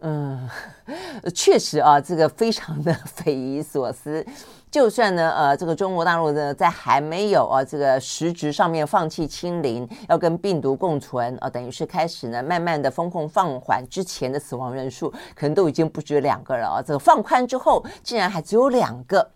[0.00, 0.48] 嗯，
[1.34, 4.24] 确实啊，这个非常的匪夷所思。
[4.70, 16.80] 就算呢，呃，这个中国大陆呢，在还没有啊这个实质上面放弃清零，要跟病毒共存啊，等于是开始呢，慢慢的风控放缓之前的死亡人数，可能都已经不止两个了啊。
[16.80, 19.28] 这个放宽之后，竟然还只有两个。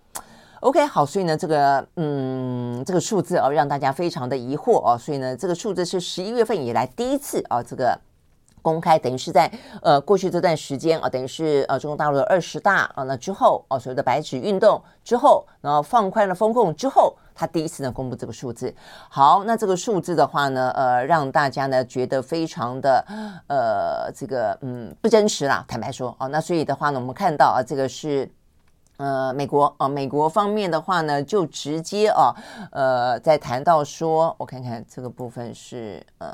[0.60, 4.96] OK，好，所以呢，这个嗯，这个数字啊，让大家非常的疑惑啊。
[4.96, 7.98] 所以呢，这个数字是十一月份以来第一次啊，这个。
[8.64, 9.50] 公开等于是在
[9.82, 18.74] 呃过去这段时间啊，等于是呃中国大陆的二十大啊，那之后啊，所谓的白纸运动之后，然后放宽了风控之后，他第一次呢公布这个数字。
[19.10, 23.04] 好，那这个数字的话呢，呃，让大家呢觉得非常的
[23.48, 28.26] 呃这个嗯不真实啦，坦白说哦，那所以的话呢，我们看到啊，这个是
[28.96, 32.34] 呃美国啊，美国方面的话呢，就直接啊
[32.72, 36.32] 呃在谈到说，我看看这个部分是呃。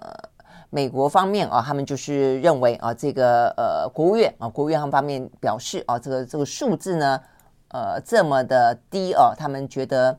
[0.70, 7.20] 美国方面啊，他们就是认为啊，这个呃，国务院啊，国务院他们方面表示啊，这个这个数字呢，
[7.68, 10.16] 呃，这么的低啊，他们觉得。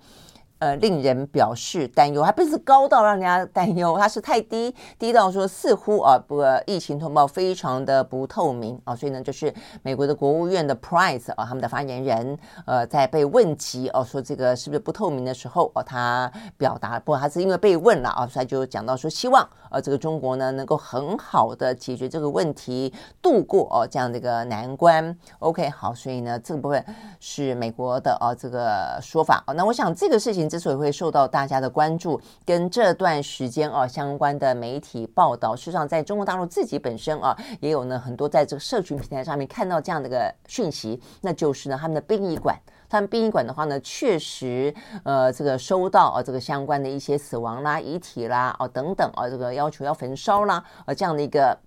[0.61, 25.17] 呃，令人表示担忧，还不是高到让人家担忧，它是太低，低到说似乎啊，不，疫情通报非常的不透明啊，所以呢，就是美国的国务院的 Price 啊，他们的发言人呃，在被问及哦、说这个是不是不透明的时候哦、他表达不，他是因为被问了啊，所以就讲到说希望呃，这个中国呢能够很好的解决这个问题，度过哦、这样的一个难关。
[25.39, 26.85] OK，好，所以呢，这个部分
[27.19, 30.50] 是美国的啊这个说法啊，那我想这个事情。
[30.51, 42.59] 之所以会受到大家的关注，跟这段时间啊相关的媒体报道，事实上在中国大陆自己本身啊，也有呢很多在这个社群平台上面看到这样的一个讯息，那就是呢他们的殡仪馆，
[42.89, 51.57] 他们殡仪馆的话呢，确实呃这个收到啊这个相关的一些死亡啦、遗体啦啊等等啊这个要求要焚烧啦啊这样的一个。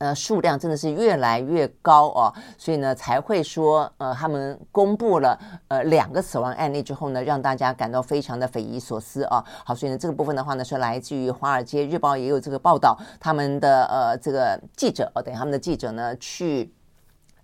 [0.00, 9.44] 呃，数量真的是越来越高哦，所以呢才会说，呃，他们公布了呃两个死亡案例之后呢，让大家感到非常的匪夷所思啊。
[9.64, 16.72] 好，所以呢这个部分的话呢，是来自于《华尔街日报》也有这个报道，他们的呃这个记者哦，等于他们的记者呢去。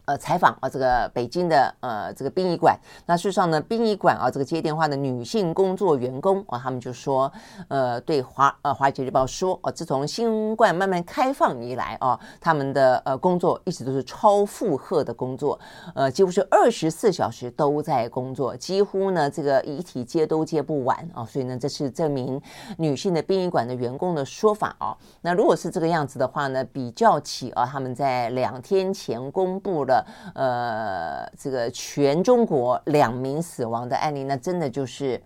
[0.07, 7.31] 呃，采访啊，这个北京的呃这个殡仪馆，那事实上呢，殡仪馆啊，这个接电话的女性工作员工啊，他们就说，
[7.66, 15.59] 呃，对华呃华尔街日报说，哦，自从新冠慢慢开放以来啊，他们的呃工作一直都是超负荷的工作，
[15.97, 22.40] 呃，几乎是二十四小时都在工作，几乎呢这个遗体接都接不完啊，所以呢，这是这名
[22.79, 24.97] 女性的殡仪馆的员工的说法啊。
[25.23, 29.95] 那如果是这个样子的话呢，比较起啊，他们在两天前公布了。
[30.35, 35.22] 呃，这个全中国两名死亡的案例，那真的就是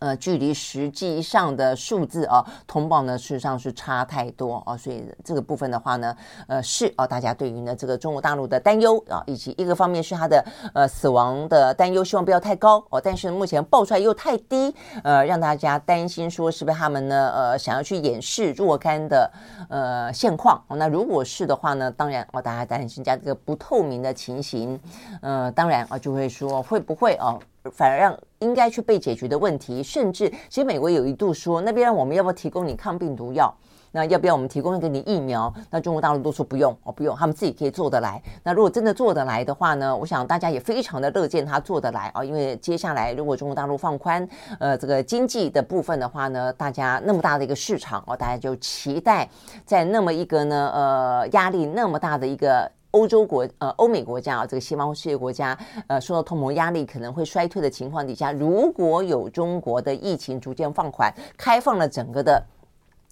[0.00, 6.16] 呃，距离实际上的数字啊，通报呢，事实上是差太多啊，所以这个部分的话呢，
[6.48, 14.74] 呃，是啊，大家对于呢这个中国大陆的担忧啊，以及一个方面是它的呃死亡的担忧，希望不要太高哦，但是目前报出来又太低，
[15.04, 19.30] 呃，让大家担心说是不是他们呢呃想要去掩饰若干的
[19.68, 24.80] 呃现况，那如果是的话呢，当然哦，大家担心加这个不透明的情形，
[25.20, 27.38] 呃，当然啊就会说会不会哦。
[27.72, 33.54] 反而让应该去被解决的问题，甚至其实美国有一度说，那边我们要不要提供你抗病毒药？
[33.92, 35.52] 那要不要我们提供给你疫苗？
[35.68, 38.22] 那中国大陆都说不用哦，不用，他们自己可以做得来。
[38.44, 39.96] 那如果真的做得来的话呢？
[39.96, 44.26] 我想大家也非常的乐见他做得来啊，因为接下来如果中国大陆放宽
[44.60, 49.28] 呃这个经济的部分的话呢，大家那么大的一个市场哦，大家就期待
[49.66, 52.70] 在那么一个呢呃压力那么大的一个。
[52.92, 62.42] 欧洲国呃，欧美国家啊，这个西方世界国家呃，受到通膨压力可能会衰退的情况底下，如果有中国的疫情逐渐放缓，开放了整个的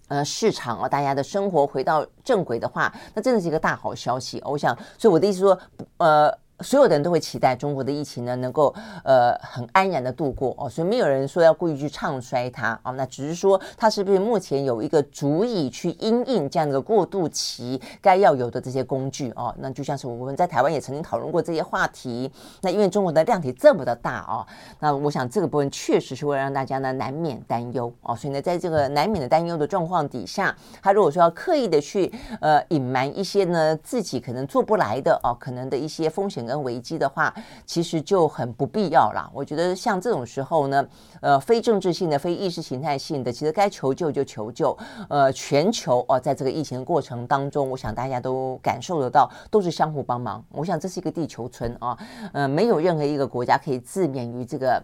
[0.09, 4.43] 呃市场啊，大家的生活回到正轨的话，那真的是一个大好消息。
[4.45, 5.59] 我想，所以我的意思说，
[5.99, 6.37] 呃。
[6.61, 22.29] 所有的人都会期待中国的疫情呢，能够呃很安然的度过哦，所以没有人说要故意去唱衰它哦，那只是说它是不是目前有一个足以去因应这样的过渡期该要有的这些工具哦，那就像是我们在台湾也曾经讨论过这些话题，
[22.63, 24.45] 那因为中国的量体这么的大哦，
[24.81, 30.53] 那我想这个部分确实是会让大家呢难免担忧哦，所以呢，在这个难免的担忧的状况底下，
[30.83, 36.48] 他如果说要刻意的去呃隐瞒一些呢自己可能做不来的哦，可能的一些风险。
[36.49, 37.33] 跟危机的话，
[37.67, 39.31] 其实就很不必要了。
[39.35, 40.89] 我觉得像这种时候呢，
[41.21, 44.77] 呃，非政治性的、非意识形态性的，其实该求救就求救。
[45.11, 50.43] 呃，全球哦，在这个疫情的过程当中，我想大家都感受得到，都是相互帮忙。
[50.51, 51.99] 我想这是一个地球村啊，
[52.33, 54.83] 呃，没有任何一个国家可以自免于这个。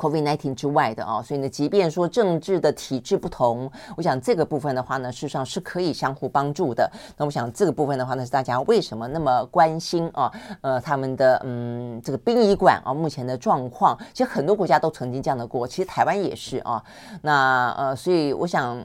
[0.00, 6.90] COVID-19 之外的啊，所以呢，即便说政治的体制不同，我想这个部分的话呢，事实上是可以相互帮助的。
[7.18, 10.32] 那我想这个部分的话呢，是大家为什么那么关心啊？
[10.62, 16.82] 呃，他们的嗯，这个殡仪馆啊，目前的状况，其实很多国家都曾经这样的过，其实台湾也是啊。
[17.20, 18.82] 那呃，所以我想。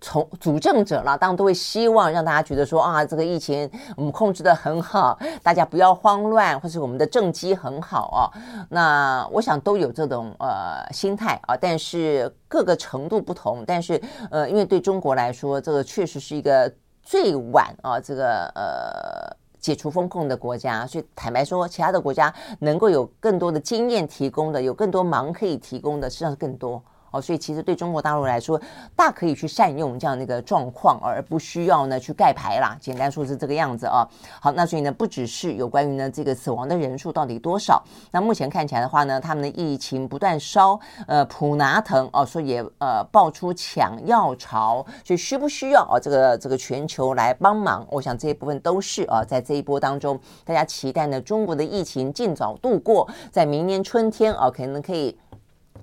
[0.00, 8.20] 从主政者啦，当然都会希望让大家觉得说啊，这个疫情我们控制的很好，大家不要慌乱，或是我们的政绩很好啊。
[8.70, 13.62] 那我想都有这种呃心态啊，但是各个程度不同。
[13.66, 16.72] 但是呃，因为对中国来说，这个确实是一个
[17.02, 20.86] 最晚啊，这个呃解除风控的国家。
[20.86, 26.82] 所以坦白说，其他的国家能够有更多的经验提供的，有更多忙可以提供的，实际上是更多。
[27.10, 28.60] 哦，所以其实对中国大陆来说，
[28.94, 32.76] 大可以去善用这样的一个状况，而不需要呢去盖牌啦。
[32.80, 34.08] 简单说是这个样子啊。
[34.40, 37.82] 好，那所以呢，不只是有关于呢这个死亡的人数到底多少，
[38.12, 47.86] 那目前看起来的话呢，他们的疫情不断烧，呃，普拿疼哦，所以也呃爆出抢药潮，所以需不需要啊这个这个全球来帮忙？
[47.90, 55.16] 我想这一部分都是啊，在这一波当中，大家期待呢中国的疫情尽早度过，在明年春天啊，可能可以。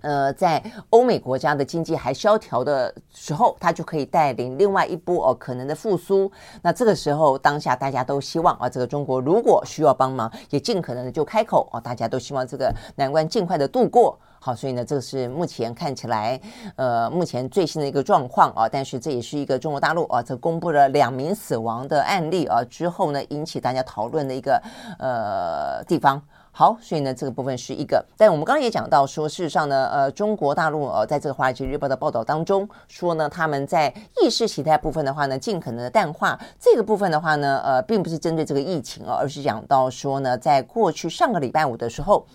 [0.02, 6.32] 呃，在欧美国家的经济还萧条的时候，他就可以带领另外一波哦可能的复苏。
[6.62, 14.18] 那这个时候，当下大家都希望啊，这个中国如果需要帮忙，也尽可能的就开口哦，大家都希望这个难关尽快的度过。
[14.40, 16.40] 好，所以呢，这个是目前看起来
[16.76, 18.70] 呃目前最新的一个状况啊。
[18.70, 24.62] 但是这也是一个中国大陆啊，这公布了两名死亡的案例啊之后呢，引起大家讨论的一个
[25.00, 26.22] 呃地方。
[26.58, 28.04] 好，所以呢，这个部分是一个。
[28.18, 42.26] 但我们刚刚也讲到说，事实上呢，呃，中国大陆呃，在这个《华尔街日报》的报道当中说呢，他们在意识形态部分的话呢，尽可能的淡化这个部分的话呢，呃，并不是针对这个疫情啊，而是讲到说呢，在过去上个礼拜五的时候，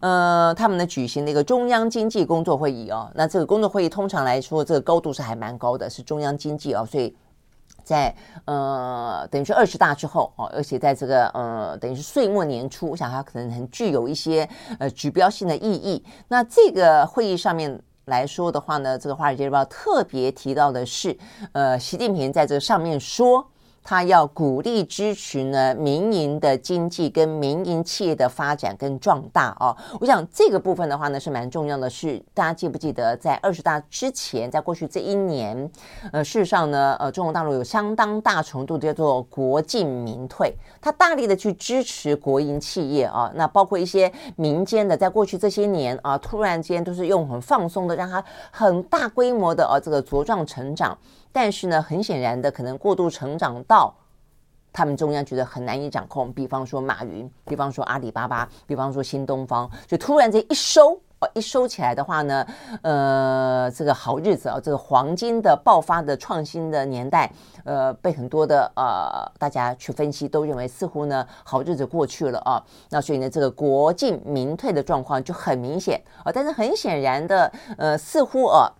[0.00, 3.12] 呃，他们呢举行了一个中央经济工作会议啊。
[3.14, 7.14] 那这个工作会议通常来说，这个高度是还蛮高的，是中央经济啊，所以。
[7.86, 8.12] 在
[8.46, 14.46] 呃，等于是二十大之后哦，而且在这个呃，等于是岁末年初，我想它可能很具有一些
[14.80, 16.04] 呃指标性的意义。
[16.26, 21.16] 那这个会议上面来说的话呢，这个《华尔街日报》特别提到的是，
[21.52, 23.48] 呃，习近平在这个上面说。
[23.88, 35.70] 他要鼓励支持呢民营的经济跟民营企业的发展跟壮大哦，我想这个部分的话呢是蛮重要的是，大家记不记得在二十大之前，在过去这一年，
[36.10, 50.98] 呃，事实上呢，呃，中国大陆有相当大程度叫做国进民退，他大力的去支持国营企业啊，那包括一些民间的，在过去这些年啊，突然间都是用很放松的，让它很大规模的啊这个茁壮成长。
[51.36, 53.94] 但是呢，很显然的，可能过度成长到
[54.72, 56.32] 他们中央觉得很难以掌控。
[56.32, 62.46] 比方说马云，比方说阿里巴巴，比方说新东方，就突然间一收哦，一收起来的话呢，
[62.80, 67.30] 呃，这个好日子啊，这个黄金的爆发的创新的年代，
[67.64, 72.64] 呃，被很多的呃大家去分析，都认为似乎呢好日子过去了啊。
[72.88, 76.32] 那所以呢，这个国进民退的状况就很明显啊。
[76.32, 78.72] 但是很显然的，呃，似乎啊，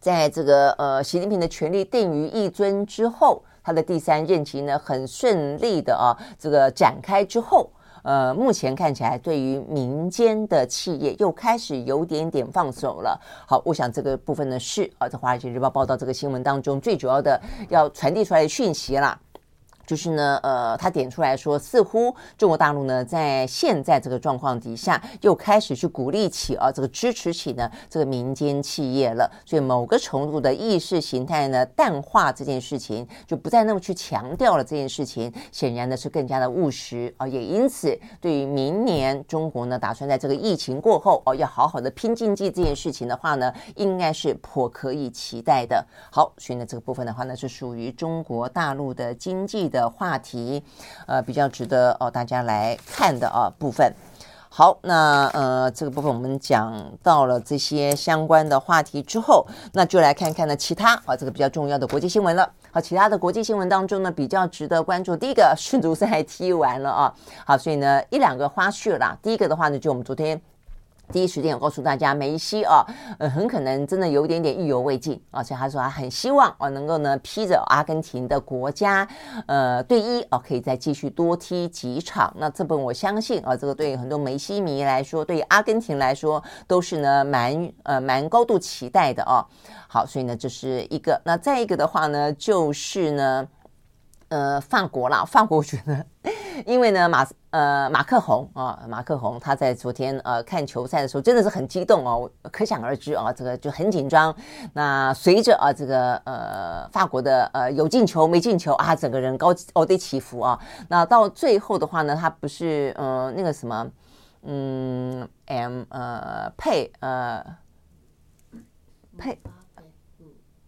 [0.00, 3.42] 在这个呃习近平的权力定于一尊之后。
[3.66, 7.68] 他的第三任期呢，很顺利的啊，这个展开之后，
[8.04, 13.20] 呃，目前看起来对于民间的企业又开始有点点放手了。
[13.44, 19.18] 好，我想这个部分呢是啊，在《华尔街日报》报道这个新闻当中最主要的要传递出来的讯息啦。
[19.86, 29.30] 就是呢，呃，他点出来说，似乎中国大陆呢，在现在这个状况底下，又开始去鼓励起啊，这个支持起呢，这个民间企业了。
[29.44, 35.32] 所以某个程度的意识形态呢，淡化这件事情，就不再那么去强调了这件事情。
[35.52, 37.28] 显然呢，是更加的务实啊。
[37.28, 45.86] 也因此，对于明年中国呢，打算在这个疫情过后哦，要好好的拼经济这件事情的话呢，应该是颇可以期待的。
[46.10, 49.75] 好，所以呢，这个部分的话呢，是属于中国大陆的经济的。
[49.76, 50.62] 的话题，
[51.06, 53.92] 呃，比较值得哦大家来看的啊部分。
[54.48, 56.72] 好，那呃这个部分我们讲
[57.02, 62.50] 到了这些相关的话题之后，那就来看看呢其他啊这个比较重要的国际新闻了。
[62.72, 67.14] 好，其他的国际新闻当中呢，比较值得关注，第一个 世足赛踢完了啊，
[67.44, 69.14] 好，所以呢一两个花絮啦。
[69.22, 70.40] 第一个的话呢，就我们昨天。
[71.12, 72.84] 第一时间我告诉大家，梅西啊，
[73.18, 79.06] 呃，很可能真的有点点意犹未尽，而且他说他很希望啊，能够呢披着阿根廷的国家，
[79.46, 82.32] 呃，队衣啊，可以再继续多踢几场。
[82.38, 89.44] 那这本我相信啊，这个对很多梅西迷来说，对阿根廷来说，都是呢蛮呃蛮高度期待的啊。
[89.88, 91.20] 好，所以呢这是一个。
[91.24, 93.46] 那再一个的话呢，就是呢。
[94.36, 96.04] 呃，法国啦， 法国我觉得，
[96.66, 104.34] 因为呢，马呃马克宏啊，马克宏他在昨天呃看球赛的时候真的是很激动哦，可想而知啊，这个就很紧张。
[104.74, 110.60] 那随着啊这个呃法国的呃有进球没进球啊，整个人高高低起伏啊。
[110.88, 113.90] 那到最后的话呢，他不是呃那个什么
[114.42, 117.42] 嗯 M 呃佩呃
[119.16, 119.38] 佩。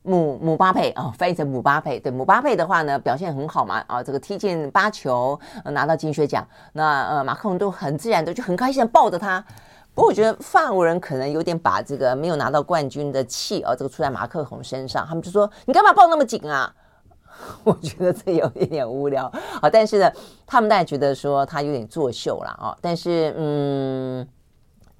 [0.09, 2.01] 姆姆巴佩啊，翻译成姆巴佩。
[2.01, 6.47] 对，姆巴佩的话呢，表现很好嘛，啊，这个踢进八球，拿到金靴奖。
[6.73, 9.45] 那呃，马克龙都很自然的就很开心的抱着他。
[9.95, 15.07] 不过我觉得法国人可能有点把这个没有拿到冠军的气啊，这个出在马克龙身上。
[15.07, 16.73] 他们就说：“你干嘛抱那么紧啊？”
[17.63, 19.31] 我觉得这有一点无聊
[19.61, 19.69] 啊。
[19.71, 20.11] 但是呢，
[20.47, 22.77] 他们大家觉得说他有点作秀了啊。
[22.81, 24.29] 但是嗯。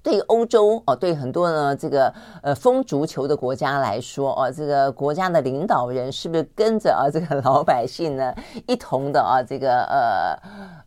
[0.01, 8.33] 对欧洲哦，对很多呢这个呃疯足球的国家来说哦，这个国家的领导人是不是跟着啊这个老百姓呢
[8.65, 10.39] 一同的啊这个呃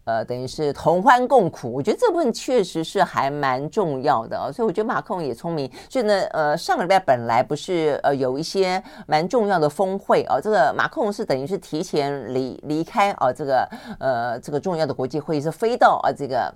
[0.04, 1.70] 呃等于是同欢共苦？
[1.72, 5.70] 我觉得这部分确实是还蛮重要的啊，所以我觉得马克龙也聪明。
[5.90, 13.68] 所以呢呃上个礼拜本来不是呃有一些蛮重要的峰会啊，这个马克龙是等于是提前离离开啊这个
[14.00, 16.52] 呃这个重要的国际会议是飞到啊这个。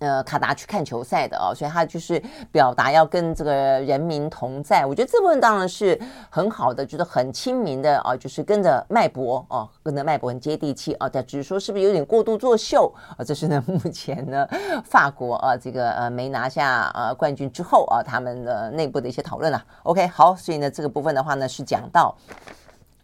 [0.00, 2.20] 呃，卡达去看球赛的哦，所以他就是
[2.50, 4.84] 表达要跟这个人民同在。
[4.84, 11.08] 我觉得这部分当然是很好的，就是很亲民的啊，就是跟着脉搏哦，跟着脉搏很接地气啊。
[11.10, 13.24] 但只是说是不是有点过度作秀啊？
[13.24, 14.46] 这是呢，目前呢，
[14.84, 19.64] 法国啊，这个呃没拿下呃冠军之后啊，他们的内部的一些讨论啊。
[19.84, 22.16] OK，好，所以呢，这个部分的话呢，是讲到。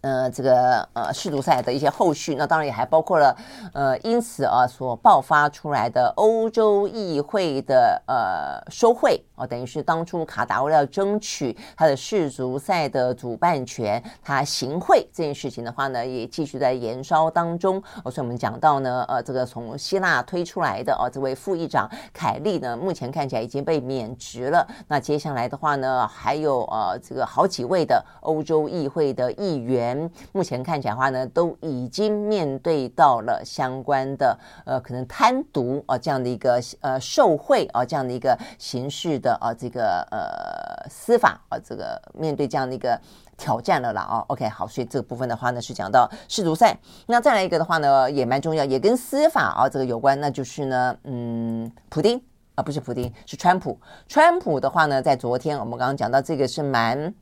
[0.02, 3.36] 呃，这个呃世足赛的一些后续，那当然也还包括了
[3.74, 17.82] 呃，因此啊所爆发出来的欧洲议会的呃收贿啊，等于是当初卡达为了要争取他的世足赛的主办权，他行贿这件事情的话呢，也继续在延烧当中。
[18.04, 24.66] 所以我们讲到呢，呃，这个从希腊推出来的啊，这位副议长凯利呢，目前看起来已经被免职了。
[24.88, 29.89] 那接下来的话呢，还有呃这个好几位的欧洲议会的议员。
[30.32, 43.00] 目前看起来的话呢，都已经面对到了相关的呃，可能贪渎啊这样的一个呃受贿啊这样的一个形式的啊这个呃司法啊这个面对这样的一个
[43.36, 44.24] 挑战了啦啊。
[44.28, 46.76] OK，好，所以这个部分的话呢是讲到世足赛，
[47.06, 52.20] 那再来一个的话呢也蛮重要，也跟司法啊这个有关，那就是呢嗯，普丁
[52.54, 53.78] 啊不是普丁是川普，
[54.08, 57.14] 川普的话呢在昨天我们刚刚讲到这个是蛮。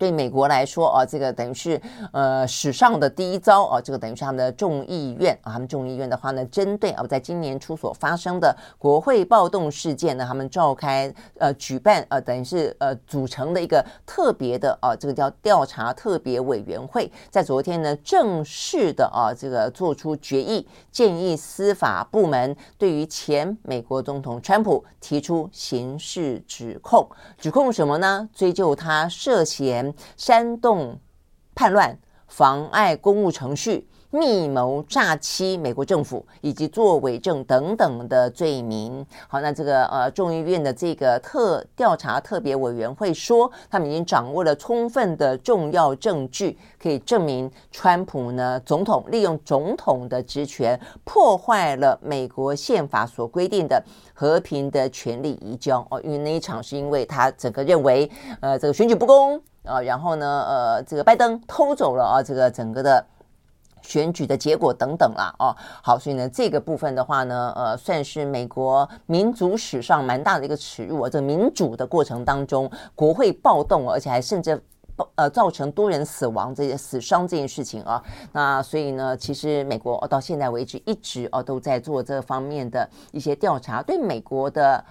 [0.00, 1.78] 对美国来说啊，这个等于是
[2.10, 28.26] 呃史上的第一遭啊，这个等于是他们的众议院啊，他们众议院的话呢，针对啊在今年初所发生的国会暴动事件呢，他们召开呃举办呃等于是呃组成的一个特别的啊，这个叫调查特别委员会，在昨天呢正式的啊这个做出决议，建议司法部门对于前美国总统川普提出刑事指控，指控什么呢？
[28.34, 29.89] 追究他涉嫌。
[30.16, 31.00] 煽动
[31.54, 39.06] 叛乱、妨碍公务程序、密谋诈欺美国政府以及作伪证等等的罪名。
[39.28, 53.82] 好，那这个呃众议院的这个特调查特别委员会说，他们已经掌握了充分的重要证据，可以证明川普呢总统利用总统的职权，破坏了美国宪法所规定的
[54.12, 55.86] 和平的权力移交。
[55.90, 59.40] 哦，因为那一场是因为他整个认为呃这个选举不公。
[59.62, 63.04] 啊，然后呢，呃，这个拜登偷走了啊，这个整个的
[63.82, 74.62] 选举的结果等等啦，哦，好，所以呢，这个部分的话呢，呃，算是美国民主史上蛮大的一个耻辱啊，这民主的过程当中，国会暴动，而且还甚至
[75.14, 78.02] 呃造成多人死亡这些死伤这件事情啊，
[78.32, 84.84] 那所以呢，其实美国到现在为止一直哦都在做这方面的一些调查，对美国的。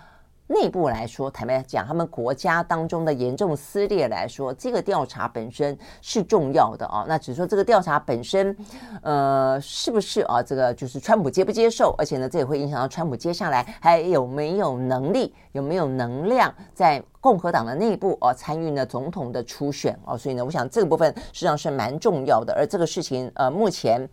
[0.49, 7.05] 内部来说，坦白讲，他们国家当中的严重撕裂来说，这个调查本身是重要的啊。
[7.07, 8.57] 那只说这个调查本身，
[9.03, 10.41] 呃，是不是啊？
[10.41, 11.93] 这个就是川普接不接受？
[11.99, 20.17] 而且呢，这也会影响到川普接下来还有没有能力、有没有能量在共和党的内部啊参与呢总统的初选啊。
[20.17, 22.55] 所以呢，我想这个部分实际上是蛮重要的。
[22.55, 24.09] 而这个事情，呃，目前。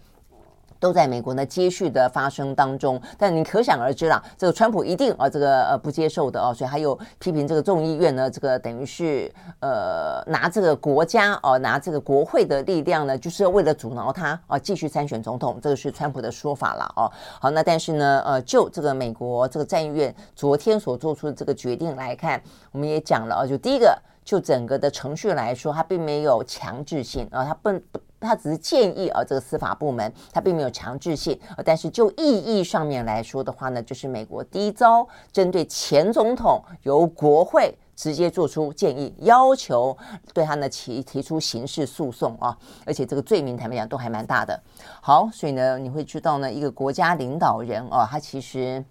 [0.78, 17.10] 都在美国呢接续的发生当中，但你可想而知啦，这个川普一定啊这个呃不接受的哦，所以还有批评这个众议院呢，这个等于是呃拿这个国家哦拿这个国会的力量呢，就是为了阻挠他啊继续参选总统，这个是川普的说法了哦。
[17.40, 22.40] 好，那但是呢呃就这个美国这个参议院昨天所做出的这个决定来看，
[22.72, 27.80] 我们也讲了啊，就第一个就整个的程序来说，它并没有强制性啊，它不。
[28.20, 39.96] 他只是建议啊，这个司法部门他并没有强制性，但是就意义上面来说的话呢，就是美国第一遭针对前总统由国会直接做出建议，要求
[40.32, 44.60] 对他呢提提出刑事诉讼啊，而且这个罪名坦白讲都还蛮大的。
[45.00, 48.84] 好，所以呢你会知道呢，一个国家领导人啊，他其实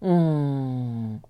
[0.00, 1.20] 嗯。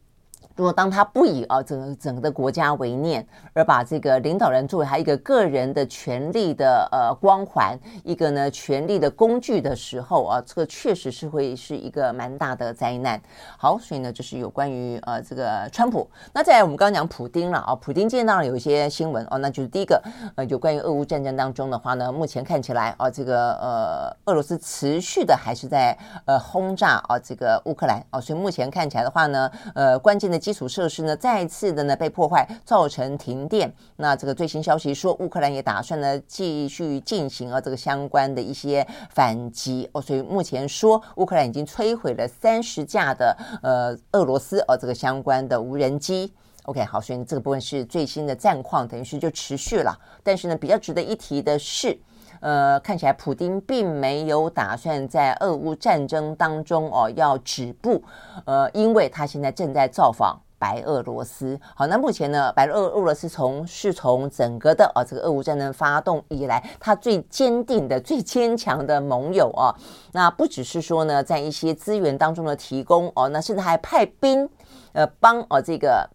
[0.56, 13.20] 如果当他不以啊整个整个的国家为念，而把这个领导人作为他一个个人的权力的呃光环，一个呢权力的工具的时候啊，这个确实是会是一个蛮大的灾难。
[13.58, 16.08] 好，所以呢，就是有关于呃这个川普。
[16.32, 20.02] 那再来我们刚刚讲普丁了啊，普丁今天当然有一些新闻哦，那就是第一个
[20.36, 25.94] 呃有关于俄乌战争当中的话呢，目前看起来啊这个呃俄罗斯持续的还是在
[26.24, 30.45] 呃轰炸啊这个乌克兰啊，所以目前看起来的话呢，呃关键的。
[30.46, 33.74] 基础设施呢，再次的呢被破坏，造成停电。
[33.96, 40.00] 那这个最新消息说，乌克兰也打算呢继续进行啊这个相关的一些反击哦。
[40.00, 46.32] 所以目前说，乌克兰已经摧毁了三十架的呃俄罗斯哦这个相关的无人机。
[46.66, 49.98] OK，好，所以这个部分是最新的战况，等于是就持续了。
[50.22, 51.98] 但是呢，比较值得一提的是。
[52.46, 58.00] 呃，看起来普丁并没有打算在俄乌战争当中哦要止步，
[58.44, 61.58] 呃，因为他现在正在造访白俄罗斯。
[61.74, 69.74] 好，那目前呢，白俄俄罗斯从是从整个的啊、哦、这个俄乌战争发动以来，他最坚定的、最坚强的盟友啊、哦。
[70.12, 74.48] 那不只是说呢，在一些资源当中的提供哦，那甚至还派兵
[74.92, 76.08] 呃帮哦这个。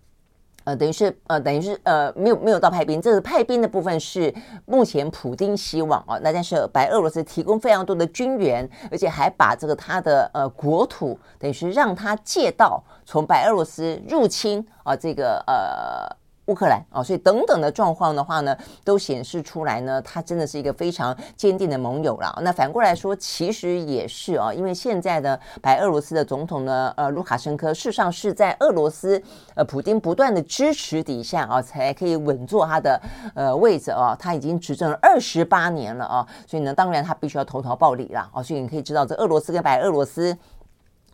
[0.63, 4.33] 呃，等于是呃，等于是呃，没有没有到派兵，这个派兵的部分是
[4.65, 16.20] 目前普丁希望啊，那但是白俄罗斯提供非常多的军援，而且还把这个他的呃国土，等于是让他借道从白俄罗斯入侵啊，这个呃。
[16.47, 22.37] 乌克兰啊，所以等等的状况的话呢，都显示出来呢，他真的是一个非常坚定的盟友了。
[22.41, 29.21] 那反过来说，其实也是啊，因为现在的白俄罗斯的总统呢，呃，卢卡申科，事实上是在俄罗斯
[29.55, 33.01] 呃普京不断的支持底下啊，才可以稳坐他的
[33.35, 34.15] 呃位置啊。
[34.19, 38.41] 他已经执政了二十八年了啊，所以呢，当然他必须要投桃报李了啊。
[38.41, 40.35] 所以你可以知道，这俄罗斯跟白俄罗斯。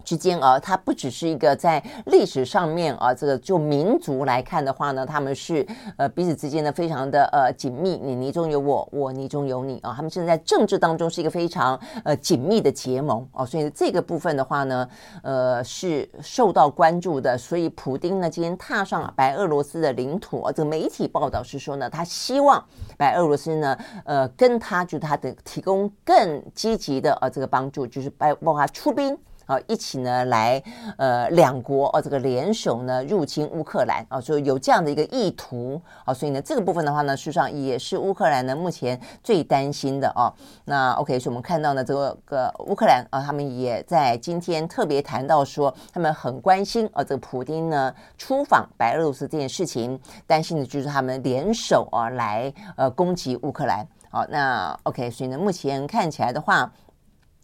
[0.07, 14.87] 之间啊，它不只是一个在历史上面啊，这个就民族来看的话呢，他们是呃彼此之间呢非常的呃紧密，你你中有我，我你中有你啊，他们现在政治当中是一个非常呃紧密的结盟啊，所以这个部分的话呢，
[15.23, 17.37] 呃是受到关注的。
[17.37, 22.63] 所以普丁呢今天踏上白俄罗斯的领土啊，这个媒体报道是说呢，他希望
[22.97, 29.17] 白俄罗斯呢呃跟他就他的提供更积极的呃这个帮助，就是包包括出兵。
[29.47, 30.61] 啊，一起呢来，
[30.97, 40.31] 呃，两国哦，这个联手呢入侵乌克兰啊，所以有这样的一个意图啊，所以呢这个部分的话呢，事实上也是乌克兰呢目前最担心的啊。
[40.65, 41.93] 那 OK，所以我们看到呢这
[42.25, 53.87] 个乌克兰啊，他们也在今天特别谈到说，他们很关心啊这个普丁呢出访白俄罗斯这件事情，担心的就是他们联手啊来呃攻击乌克兰。
[54.09, 56.69] 好，那 OK，所以呢目前看起来的话。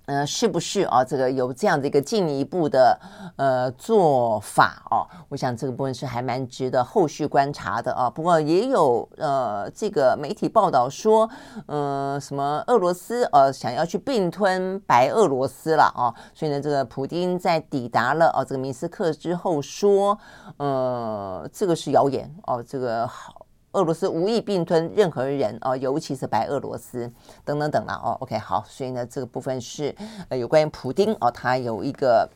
[0.05, 1.01] 呃，是不是啊？
[1.03, 2.99] 这个有这样的一个进一步的
[3.37, 5.07] 呃做法哦？
[5.29, 8.09] 我想这个部分是还蛮值得后续观察的啊。
[8.09, 11.29] 不过也有呃这个媒体报道说，
[11.67, 16.13] 呃，什么俄罗斯呃想要去并吞白俄罗斯了啊？
[16.33, 20.17] 所以呢，这个普丁在抵达了哦这个明斯克之后说，
[20.57, 23.42] 呃，这个是谣言哦，这个好。
[23.73, 27.11] 俄罗斯无意并吞任何人哦，尤其是白俄罗斯
[27.45, 28.17] 等等等了哦。
[28.21, 29.95] OK，好，所以呢，这个部分是
[30.29, 32.29] 呃有关于普丁哦，他有一个。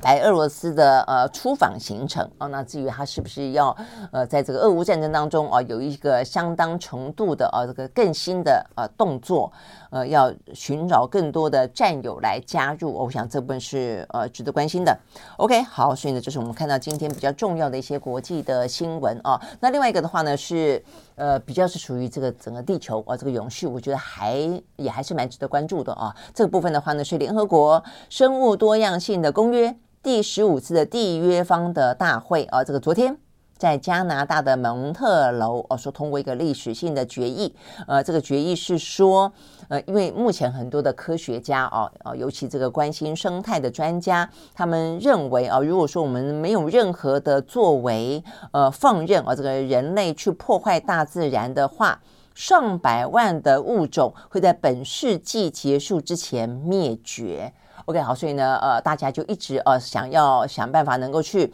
[0.00, 3.76] 白俄罗斯的呃出访行程哦，那至于他是不是要
[4.12, 9.52] 呃在这个俄乌战争当中啊、有一个相当程度的啊这个更新的呃动作，
[9.90, 14.98] 呃要寻找更多的战友来加入，我想这部分是呃值得关心的。
[15.36, 19.40] OK，好，所以呢，这是我们看到今天比较重要的一些国际的新闻啊。
[19.60, 20.82] 那另外一个的话呢是
[21.16, 24.38] 呃比较是属于这个整个地球啊这个永续，我觉得还
[24.76, 26.14] 也还是蛮值得关注的啊。
[26.34, 29.76] 这个部分的话呢是联合国生物多样性的公约。
[30.00, 33.18] 第十五次的缔约方的大会啊，这个昨天
[33.58, 37.54] 在加拿大的蒙特娄哦，说通过一个历史性的决议。
[37.86, 39.30] 呃，这个决议是说，
[39.68, 52.00] 呃，因为目前很多的科学家哦，哦，尤其这个关心生态的专家，他们认为啊，如果说我们没有任何的作为，呃，放任啊，这个人类去破坏大自然的话，
[52.34, 57.52] 上百万的物种会在本世纪结束之前灭绝。
[57.86, 61.52] OK，好，所以呢，呃，大家就一直呃想要想办法能够去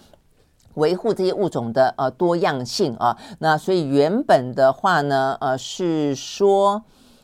[0.74, 3.16] 维护这些物种的呃多样性啊。
[3.38, 6.82] 那所以原本的话呢，呃，是说，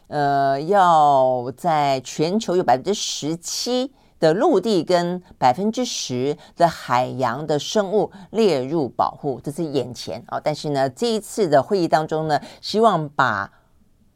[0.09, 10.39] 呃，要在全球有百分之十七的陆地跟百分之十的海洋的生物列入保护，这是眼前啊。
[10.39, 13.51] 但是呢，这一次的会议当中呢，希望把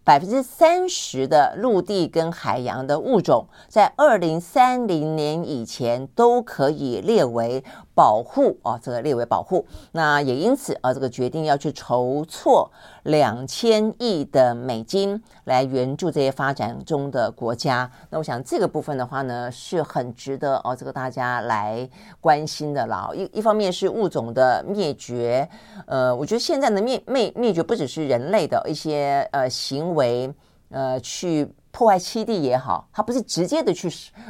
[0.05, 9.67] 百分之三十的陆地跟海洋的物种，在二零三零年以前都可以列为保护啊，这个列为保护。
[9.93, 12.71] 那也因此啊，这个决定要去筹措
[13.05, 17.91] 两千亿的美金来援助这些发展中的国家。
[18.11, 21.89] 那我想这个部分的话呢，是很值得哦，这个大家来
[22.21, 23.11] 关心的了。
[23.15, 25.49] 一一方面是物种的灭绝，
[25.87, 29.94] 呃，我觉得现在的灭灭灭绝不只是人类的一些呃行为。
[29.95, 30.33] 为
[30.71, 33.89] 呃去破坏栖地也好，它不是直接的去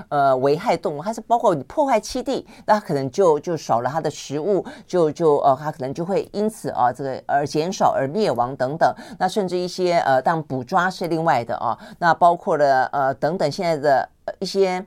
[0.09, 8.95] 呃危害动物，它是包括你破坏栖地，那可能就就少了它的食物，就就呃它可能就会因此啊这个而减少而灭亡等等。
[9.19, 14.09] 那甚至一些呃当捕抓是另外的啊，那包括了呃等等现在的
[14.39, 14.85] 一些。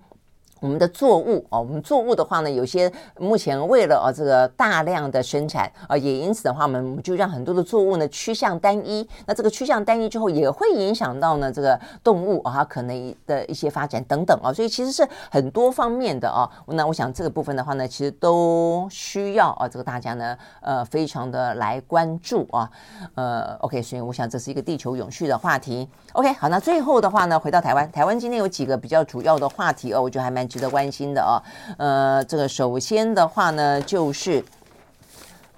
[0.59, 9.07] 我们的作物啊，我们作物的话呢，有些目前为了啊这个大量的生产啊，也因此的话，我们就让很多的作物呢趋向单一。
[9.27, 14.51] 那这个趋向单一之后，也会影响到呢这个动物啊它可能的一些发展等等啊。
[14.51, 16.49] 所以其实是很多方面的啊。
[16.65, 22.67] 那我想这个部分的话呢，其实都需要啊这个大家呢呃非常的来关注啊。
[23.13, 25.87] 呃，OK，所以我想这是一个地球永续的话题。
[26.13, 30.46] OK，好，那最后的话呢，回到台湾，台湾今天有几个比较主要的话题哦，我觉得还蛮。
[30.47, 31.41] 值得关心的啊，
[31.77, 34.43] 呃，这个首先的话呢，就是。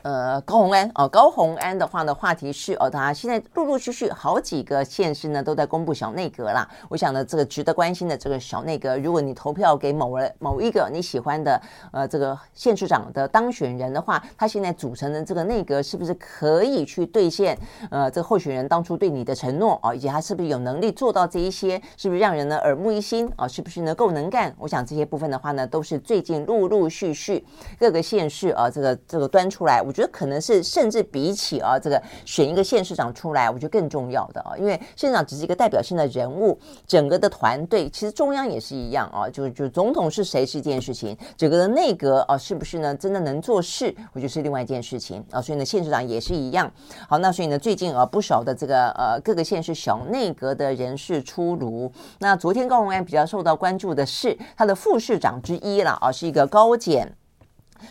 [0.02, 6.68] 呃，高虹安哦，高虹安的话呢，话题是哦，他现在陆陆续续好几个县市呢都在公布小内阁啦。
[6.88, 17.58] 我想呢，这个值得关心的这个小内阁，如果你投票给某人某一个你喜欢的呃这个县市长的当选人的话，他现在组成的这个内阁是不是可以去兑现
[17.92, 23.46] 呃这个候选人当初对你的承诺啊，以及他是不是有能力做到这一些，是不是让人呢耳目一新啊？
[23.46, 24.56] 是不是呢够能干？
[24.60, 27.46] 我想这些部分的话呢，都是最近陆陆续续
[27.78, 29.84] 各个县市啊这个这个端出来。
[29.90, 46.72] 我觉得可能是甚至比起啊这个选一个县市长出来，我觉得更重要的啊，因为县长只是一个代表性的人物，整个的团队其实中央也是一样啊，就就总统是谁是一件事情，整个的内阁啊是不是呢真的能做事，我觉得是另外一件事情啊，所以呢县市长也是一样。
[47.08, 57.12] 好，那所以呢最近啊不少的这个呃各个县市小内阁的人士出炉，那昨天高虹安比较受到关注的是他的副市长之一了啊，是一个高检。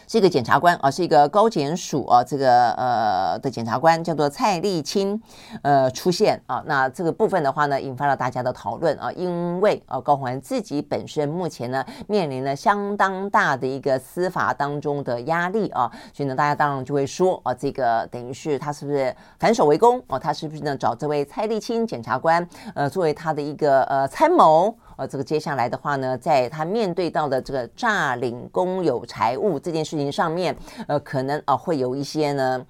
[0.07, 5.21] 是一个检察官啊，是一个高检署啊，这个呃的检察官叫做蔡立清，
[5.63, 20.19] 呃出现啊，那这个部分的话呢，引发了大家的讨论啊，因为啊高虹安自己本身目前呢面临了相当大的一个司法当中的压力啊，所以呢大家当然就会说啊，这个等于是他是不是反手为攻啊？
[20.19, 24.75] 他是不是呢找这位蔡立清检察官呃作为他的一个呃参谋？
[24.99, 30.57] 呃，这个接下来的话呢，在他面对到的这个诈领公有财物这件事情上面，
[30.89, 32.67] 呃，可能啊会有一些呢，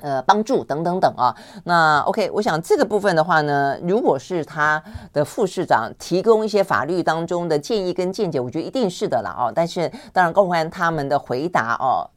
[0.00, 1.32] 呃，帮助等等等啊。
[1.62, 4.82] 那 OK，我想这个部分的话呢，如果是他
[5.12, 9.52] 的副市长提供一些法律当中的建议跟见解，我觉得一定是的了哦。
[9.54, 12.10] 但是当然，高虹安他们的回答哦。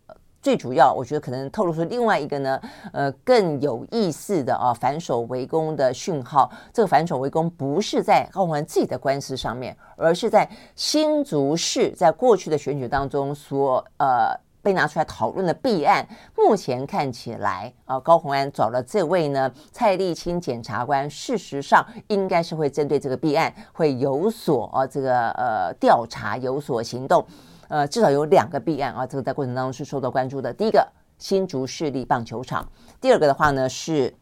[0.46, 2.62] 最主要，我觉得可能透露出另外一个呢，
[2.94, 6.48] 呃，更有意思的啊，反守为攻的讯号。
[6.72, 16.08] 这个反守为攻不是在高虹安自己的官司上面，而是在新竹市在过去的选举当中所呃被拿出来讨论的弊案。
[16.38, 27.26] 目前看起来啊，高虹安找了这位呢蔡丽清检察官，事实上应该是会针对这个弊案会有所啊这个呃调查，有所行动。
[27.68, 30.54] 呃，至少有两个弊案啊，这个在过程当中是受到关注的。
[30.54, 30.88] 第一个，
[31.18, 32.64] 新竹市立棒球场；
[33.00, 34.14] 第二个的话呢是，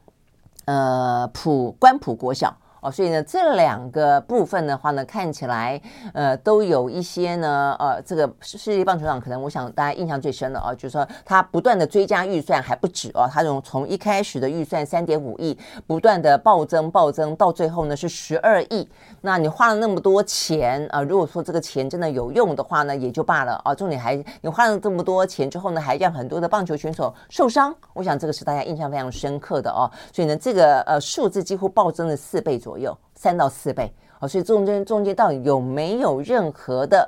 [0.65, 2.57] 呃，普关普国小。
[2.83, 5.81] 哦，所以呢，这两个部分的话呢，看起来
[6.13, 15.57] 呃都有一些呢，呃，这个世界棒球场可能我想大家印象最深的啊，就是说他不断的追加预算还不止哦，他从从一开始的预算三点五亿，
[15.87, 18.85] 不断的暴增暴增，到最后呢是十二亿。
[19.21, 23.73] 那你花了那么多钱啊，如果说这个钱真的有用的话呢，也就罢了啊。
[23.73, 29.89] 重点还你花了这么多钱之后呢，还让很多的棒球选手受伤，我想这个是大家印象非常深刻的哦。
[30.11, 32.72] 所以呢，这个呃数字几乎暴增了四倍左右。
[32.73, 37.07] 左右三到四倍哦，所以中间中间到底有没有任何的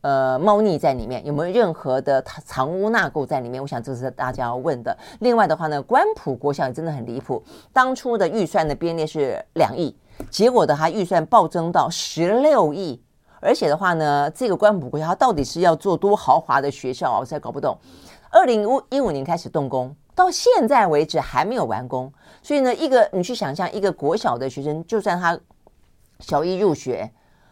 [0.00, 1.24] 呃猫腻在里面？
[1.26, 3.60] 有没有任何的藏污纳垢在里面？
[3.60, 4.96] 我想这是大家要问的。
[5.20, 9.94] 另外的话呢，关普国小也真的很离谱，当初的预算的编列是两亿，
[10.30, 12.98] 结果的它预算暴增到十六亿，
[13.40, 17.18] 而且的话呢，这个关普国小它到底是要做多豪华的学校啊？
[17.20, 17.76] 我实在搞不懂。
[18.30, 19.94] 二零一五年开始动工。
[20.14, 22.12] 到现在为止还没有完工，
[22.42, 25.38] 所以呢，一个你去想象一个国小的学生，就算他
[26.20, 27.10] 小一入学，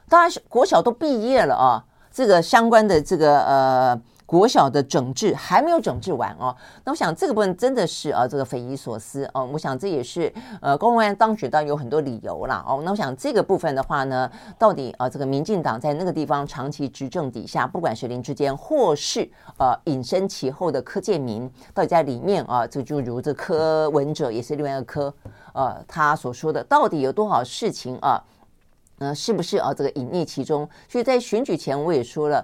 [0.08, 4.02] 当然是国小都毕业了啊，这个相关的这个呃。
[4.32, 9.46] 国小的整治还没有整治完哦，那我想这个部分真的是啊，这个匪夷所思哦。
[9.52, 12.80] 我想这也是呃，高虹安当选当有很多理由啦哦。
[12.82, 19.20] 那我想这个部分的话呢，到底啊，这个民进党在那个地方长期执政底下，不管是林志坚或是
[19.58, 25.14] 呃隐身其后的柯建铭，到底在里面啊，这就如这柯文哲也是另外一个柯，
[25.52, 28.24] 呃，他所说的到底有多少事情啊？
[28.98, 29.74] 呃，是不是啊？
[29.74, 30.66] 这个隐匿其中？
[30.88, 32.42] 所以在选举前我也说了。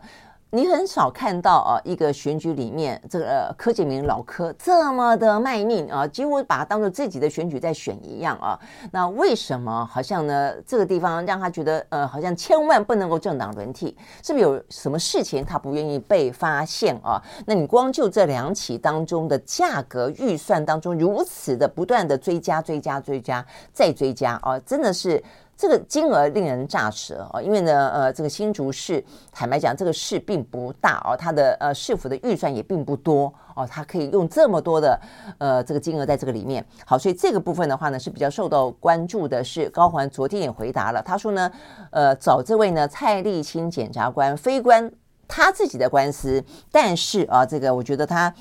[0.51, 8.59] 你很少看到啊，一个选举里面这个柯建铭老柯这么的卖命啊，几乎把他当做自己的选举在选一样啊。
[8.91, 10.55] 那为什么好像呢？
[10.67, 17.23] 这个地方让他觉得呃，好像千万不能够政党轮替，是不是有什么事情他不愿意被发现啊？
[17.45, 23.45] 那你光就这两起当中的价格预算当中如此的不断的追加、追加、追加
[23.75, 25.23] 再追加啊，真的是。
[25.59, 27.43] 这个金额令人咋舌啊！
[27.43, 34.97] 因为呢，呃，这个新竹市坦白讲，这个市并不大哦，它的呃市府的预算也并不多哦，它可以用这么多的
[35.39, 36.65] 呃这个金额在这个里面。
[36.87, 39.43] 好，所以这个部分的话呢，是比较受到关注的。
[39.43, 41.51] 是高环昨天也回答了，他说呢，
[41.91, 44.89] 呃，找这位呢蔡立清检察官非关
[45.27, 46.41] 他自己的官司，
[46.71, 48.33] 但是啊，这个我觉得他。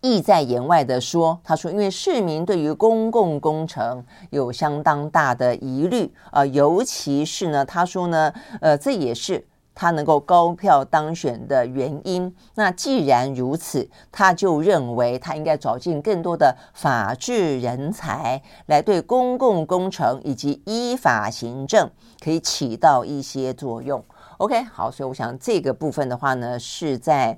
[0.00, 9.44] 意在言外的说，他说，因为市民对于公共工程有相当大的疑虑啊、尤其是呢，他说呢，呃，这也是
[9.74, 12.34] 他能够高票当选的原因。
[12.54, 21.90] 那既然如此，他就认为他应该找进更多的法治人才，来对公共工程以及依法行政
[22.22, 24.04] 可以起到一些作用。
[24.38, 27.36] OK，好，所以我想这个部分的话呢，是在。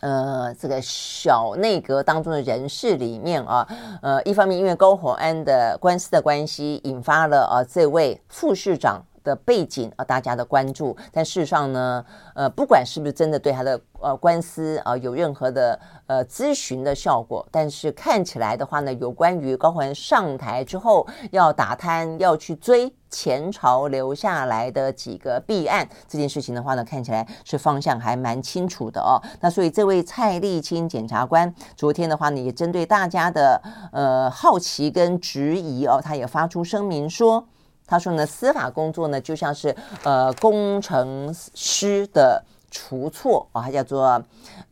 [0.00, 3.66] 呃，这个小内阁当中的人士里面啊，
[4.02, 10.96] 呃，一方面因为高火安的官司的关系，引发了啊这位副市长的背景啊，大家的关注。
[11.12, 12.04] 但事实上呢，
[12.36, 29.18] 呃，不管是不是真的对他的呃官司啊有任何的呃咨询的效果，但是看起来的话呢，有关于高环上台之后要打贪要去追前朝留下来的几个弊案这件事情的话呢，看起来是方向还蛮清楚的哦。
[29.40, 33.60] 那所以这位蔡立清检察官昨天的话呢，也针对大家的
[33.90, 37.44] 呃好奇跟质疑哦，他也发出声明说。
[37.86, 44.22] 他说呢，司法工作呢就像是呃工程师的除错啊，他叫做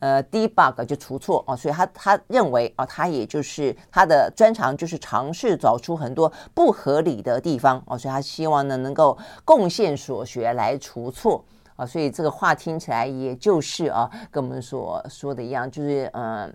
[0.01, 11.45] 呃 debug 就除错啊，所以他他认为啊，他也就是他的专长就是尝试找出很多不合理的地方啊，所以他希望呢能够贡献所学来除错
[11.77, 16.53] 啊，所以这个话听起来也就是啊，跟我们所说的一样，就是嗯。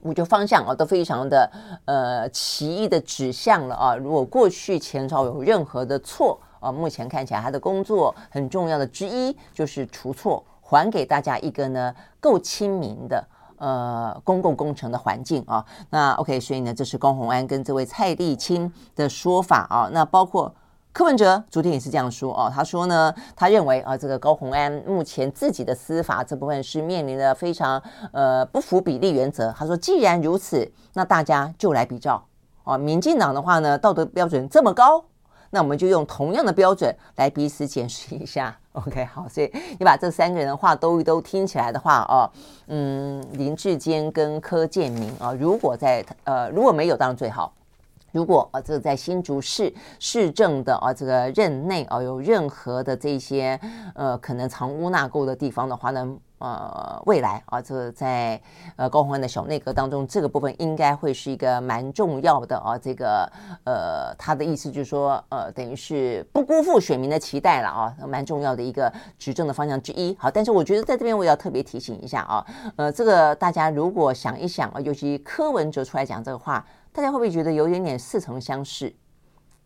[0.00, 1.50] 我觉得方向啊都非常的
[1.84, 3.96] 呃奇异的指向了啊。
[3.96, 13.24] 如果过去前朝有任何的错啊，目前看起来他的工作很重要的之一就是除错，还给大家一个呢够亲民的
[13.56, 15.64] 呃公共工程的环境啊。
[15.90, 19.88] 那 OK，所以呢，这是高虹安跟这位蔡力清的说法啊。
[19.92, 20.54] 那包括。
[20.98, 27.80] 柯文哲昨天也是这样说哦，他说呢，他认为啊，这个高虹安目前自己的司法这部分是面临的非常
[28.10, 29.54] 呃不符比例原则。
[29.56, 32.20] 他说，既然如此，那大家就来比照
[32.64, 32.76] 啊。
[32.76, 35.04] 民进党的话呢，道德标准这么高，
[35.50, 38.58] 那我们就用同样的标准来彼此检视一下。
[38.74, 42.28] OK，好，所以你把这三个人的话都都听起来的话哦，
[42.66, 47.52] 嗯，林志坚跟柯建铭啊，如果在呃如果没有，当然最好。
[48.12, 53.58] 如果啊，这个在新竹市市政的啊这个任内啊有任何的这些
[53.94, 58.40] 呃可能藏污纳垢的地方的话呢，呃，未来啊这在
[58.76, 62.78] 呃高虹安的小内阁当中，这个部分应该会是一个蛮重要的啊。
[62.78, 63.30] 这个
[63.64, 70.16] 呃，他的意思就是说，呃，等于是不辜负选民的期待了啊，蛮重要的一个执政的方向之一。
[70.18, 72.46] 好，但是我觉得在这边我要特别提醒一下啊，
[72.76, 76.64] 呃，这个大家如果想一想啊，尤其柯文哲出来讲这个话。
[76.98, 78.92] 大家会不会觉得有点点似曾相识？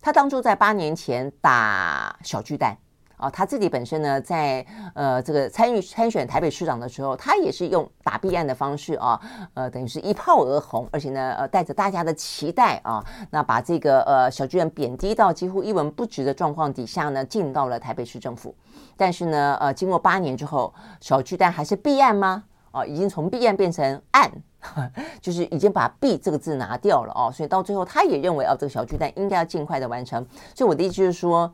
[0.02, 2.76] 他当初在八年前打小巨蛋
[3.16, 9.18] 啊，他自己本身呢，在呃这个参与参选台北市长的时候，他也是用打弊案的方式啊，
[9.54, 18.54] 呃等于是一炮而红，而且呢呃带着大家的期待啊，那把这个呃小巨蛋贬低到几乎一文不值的状况底下呢，进到了台北市政府。
[18.94, 22.44] 但是呢呃经过八年之后，小巨蛋还是弊案吗？
[22.72, 24.30] 啊，已经从弊案变成案。
[25.20, 30.24] 就是已经把“弊”这个字拿掉了哦，所以到最后他也认为哦，这个小巨蛋应该要尽快的完成。
[30.54, 31.52] 所以我的意思就是说，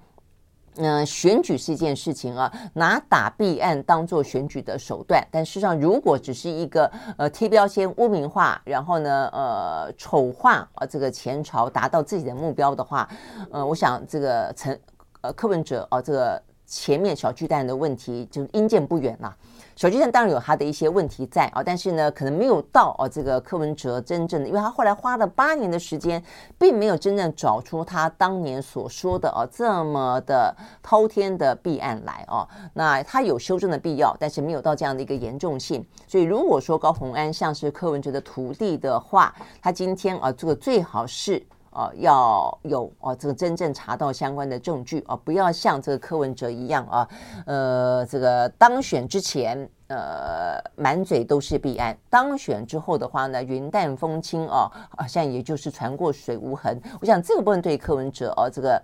[0.77, 13.09] 嗯、选举是一件事情啊，拿打弊案当做选举的手段，但事实上如果只是一个呃贴标签、污名化，然后呢呃丑化啊这个前朝达到自己的目标的话，
[13.51, 14.81] 呃，我想这个陈
[15.23, 19.37] 呃柯文哲啊，这个前面小巨蛋的问题就阴见不远了。
[19.79, 26.21] 小巨蛋当然有他的一些问题在啊，但是呢，可能没有到啊这个柯文哲真正的，因为他后来花了八年的时间，
[26.59, 30.53] 并没有真正找出他当年所说的啊这么的
[30.83, 32.45] 滔天的弊案来啊。
[32.75, 35.87] 那他有修正的必要，但是没有到这样的一个严重性。
[36.09, 41.41] 所以如果说高虹安像是柯文哲的徒弟的话，他今天啊这个最好是。
[41.79, 47.09] 啊，要有哦，这个真正查到相关的证据啊，不要像这个柯文哲一样啊，
[47.47, 49.57] 呃，这个当选之前
[49.87, 56.81] 呃满嘴都是弊案，当选之后的话呢，云淡风轻啊，好像也就是船过水无痕。
[57.01, 58.83] 我想这个部分对柯文哲哦，这个。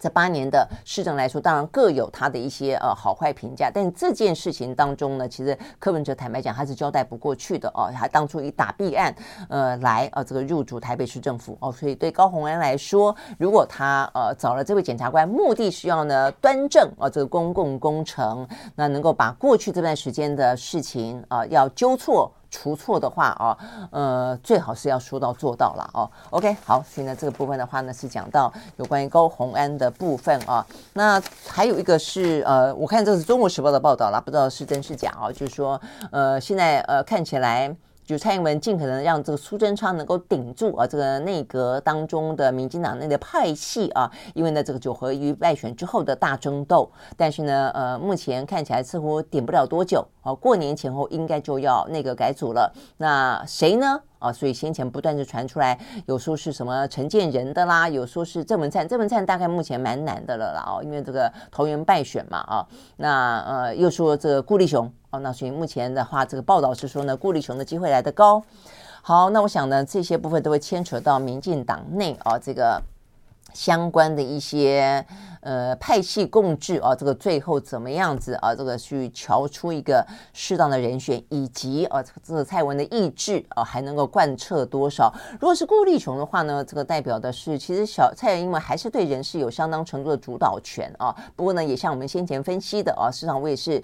[0.00, 7.90] 这八年的市政来说，当然各有他的一些呃好坏评价，但这件事情当中呢，其实柯文哲坦白讲，他是交代不过去的哦。
[7.94, 9.14] 他当初以打弊案
[9.50, 22.32] 呃来呃这个入主台北市政府哦，所以对高虹安来说，如果他呃找了这位检察官，目的是要呢端正啊、呃、这个公共工程，那能够把过去这段时间的事情啊、呃、要纠错。
[22.50, 23.56] 除错的话啊，
[23.90, 26.10] 呃，最好是要说到做到了哦。
[26.30, 30.66] OK，好，现在，这个部分的话呢，是讲到有关于高红安的部分啊。
[30.94, 35.30] 那还有一个是呃，我看这是《中国时报》的报道啦，不知道是真是假啊。
[35.30, 35.80] 就是说，
[36.10, 37.74] 呃，现在呃看起来。
[38.10, 50.04] 就蔡英文尽可能让这个苏贞昌能够顶住啊，这个内阁当中的民进党内的派系啊，因为呢这个九合一败选之后的大争斗，但是呢呃目前看起来似乎顶不了多久。
[50.22, 53.98] 啊，过年前后应该就要内阁改组了，那谁呢？
[54.18, 68.42] 啊，所以先前不断就传出来，有说是什么陈建仁的啦，有说是郑文灿，郑文灿大概目前蛮难的了啦，哦，因为这个桃园败选嘛，啊，那呃又说这个顾立雄，哦，那所以目前的话，这个报道是说呢，顾立雄的机会来得高。
[69.02, 72.82] 好，那我想呢，这些部分都会牵扯到民进党内啊，这个。
[73.52, 75.04] 相关的一些
[75.40, 78.54] 呃派系共治啊，这个最后怎么样子啊？
[78.54, 85.12] 这个去瞧出一个适当的人选，以及啊这个蔡文的意志啊还能够贯彻多少？
[85.40, 91.12] 如果是顾立雄的话呢，这个代表的是其实小蔡英文还是对人事有相当程度的主导权啊。
[91.34, 93.82] 不过呢，也像我们先前分析的啊，市场我也是。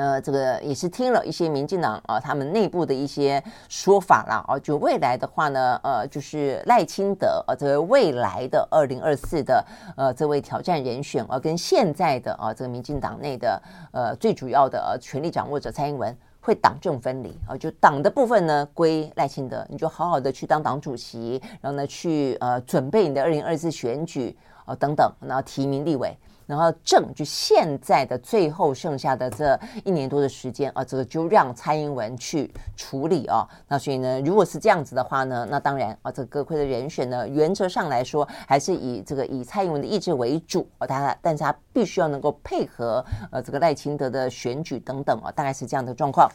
[0.00, 9.62] 呃，这个也是听了一些民进党啊，他们内部的一些说法啦，啊，就未来的话呢，呃，就是赖清德啊，这个未来的二零二四的
[9.98, 24.34] 呃这位挑战人选啊，跟现在的啊这个民进党内的呃最主要的呃权力掌握者蔡英文会党政分离啊，就党的部分呢归赖清德，你就好好的去当党主席，然后呢去呃准备你的二零二四选举
[24.64, 26.16] 啊等等，然后提名立委。
[26.50, 33.48] 然后政就现在的最后剩下的这一年多的时间啊，这个就让蔡英文去处理啊。
[33.68, 40.86] 那所以呢，如果是这样子的话呢，那当然啊，这个阁揆的人选呢，原则上来说还是以这个以蔡英文的意志为主啊。
[40.88, 46.28] 他但是他必须要能够配合呃这个赖清德的选举等等啊，大概是这样的状况。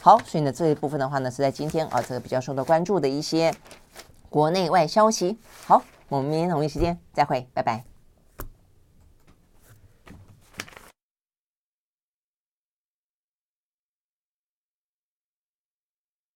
[0.00, 3.54] 好，所以呢这一部分的话呢，是在今天啊这个比较受到关注的一些
[4.28, 5.38] 国内外消息。
[5.64, 7.89] 好，我们明天同一时间再会，拜拜。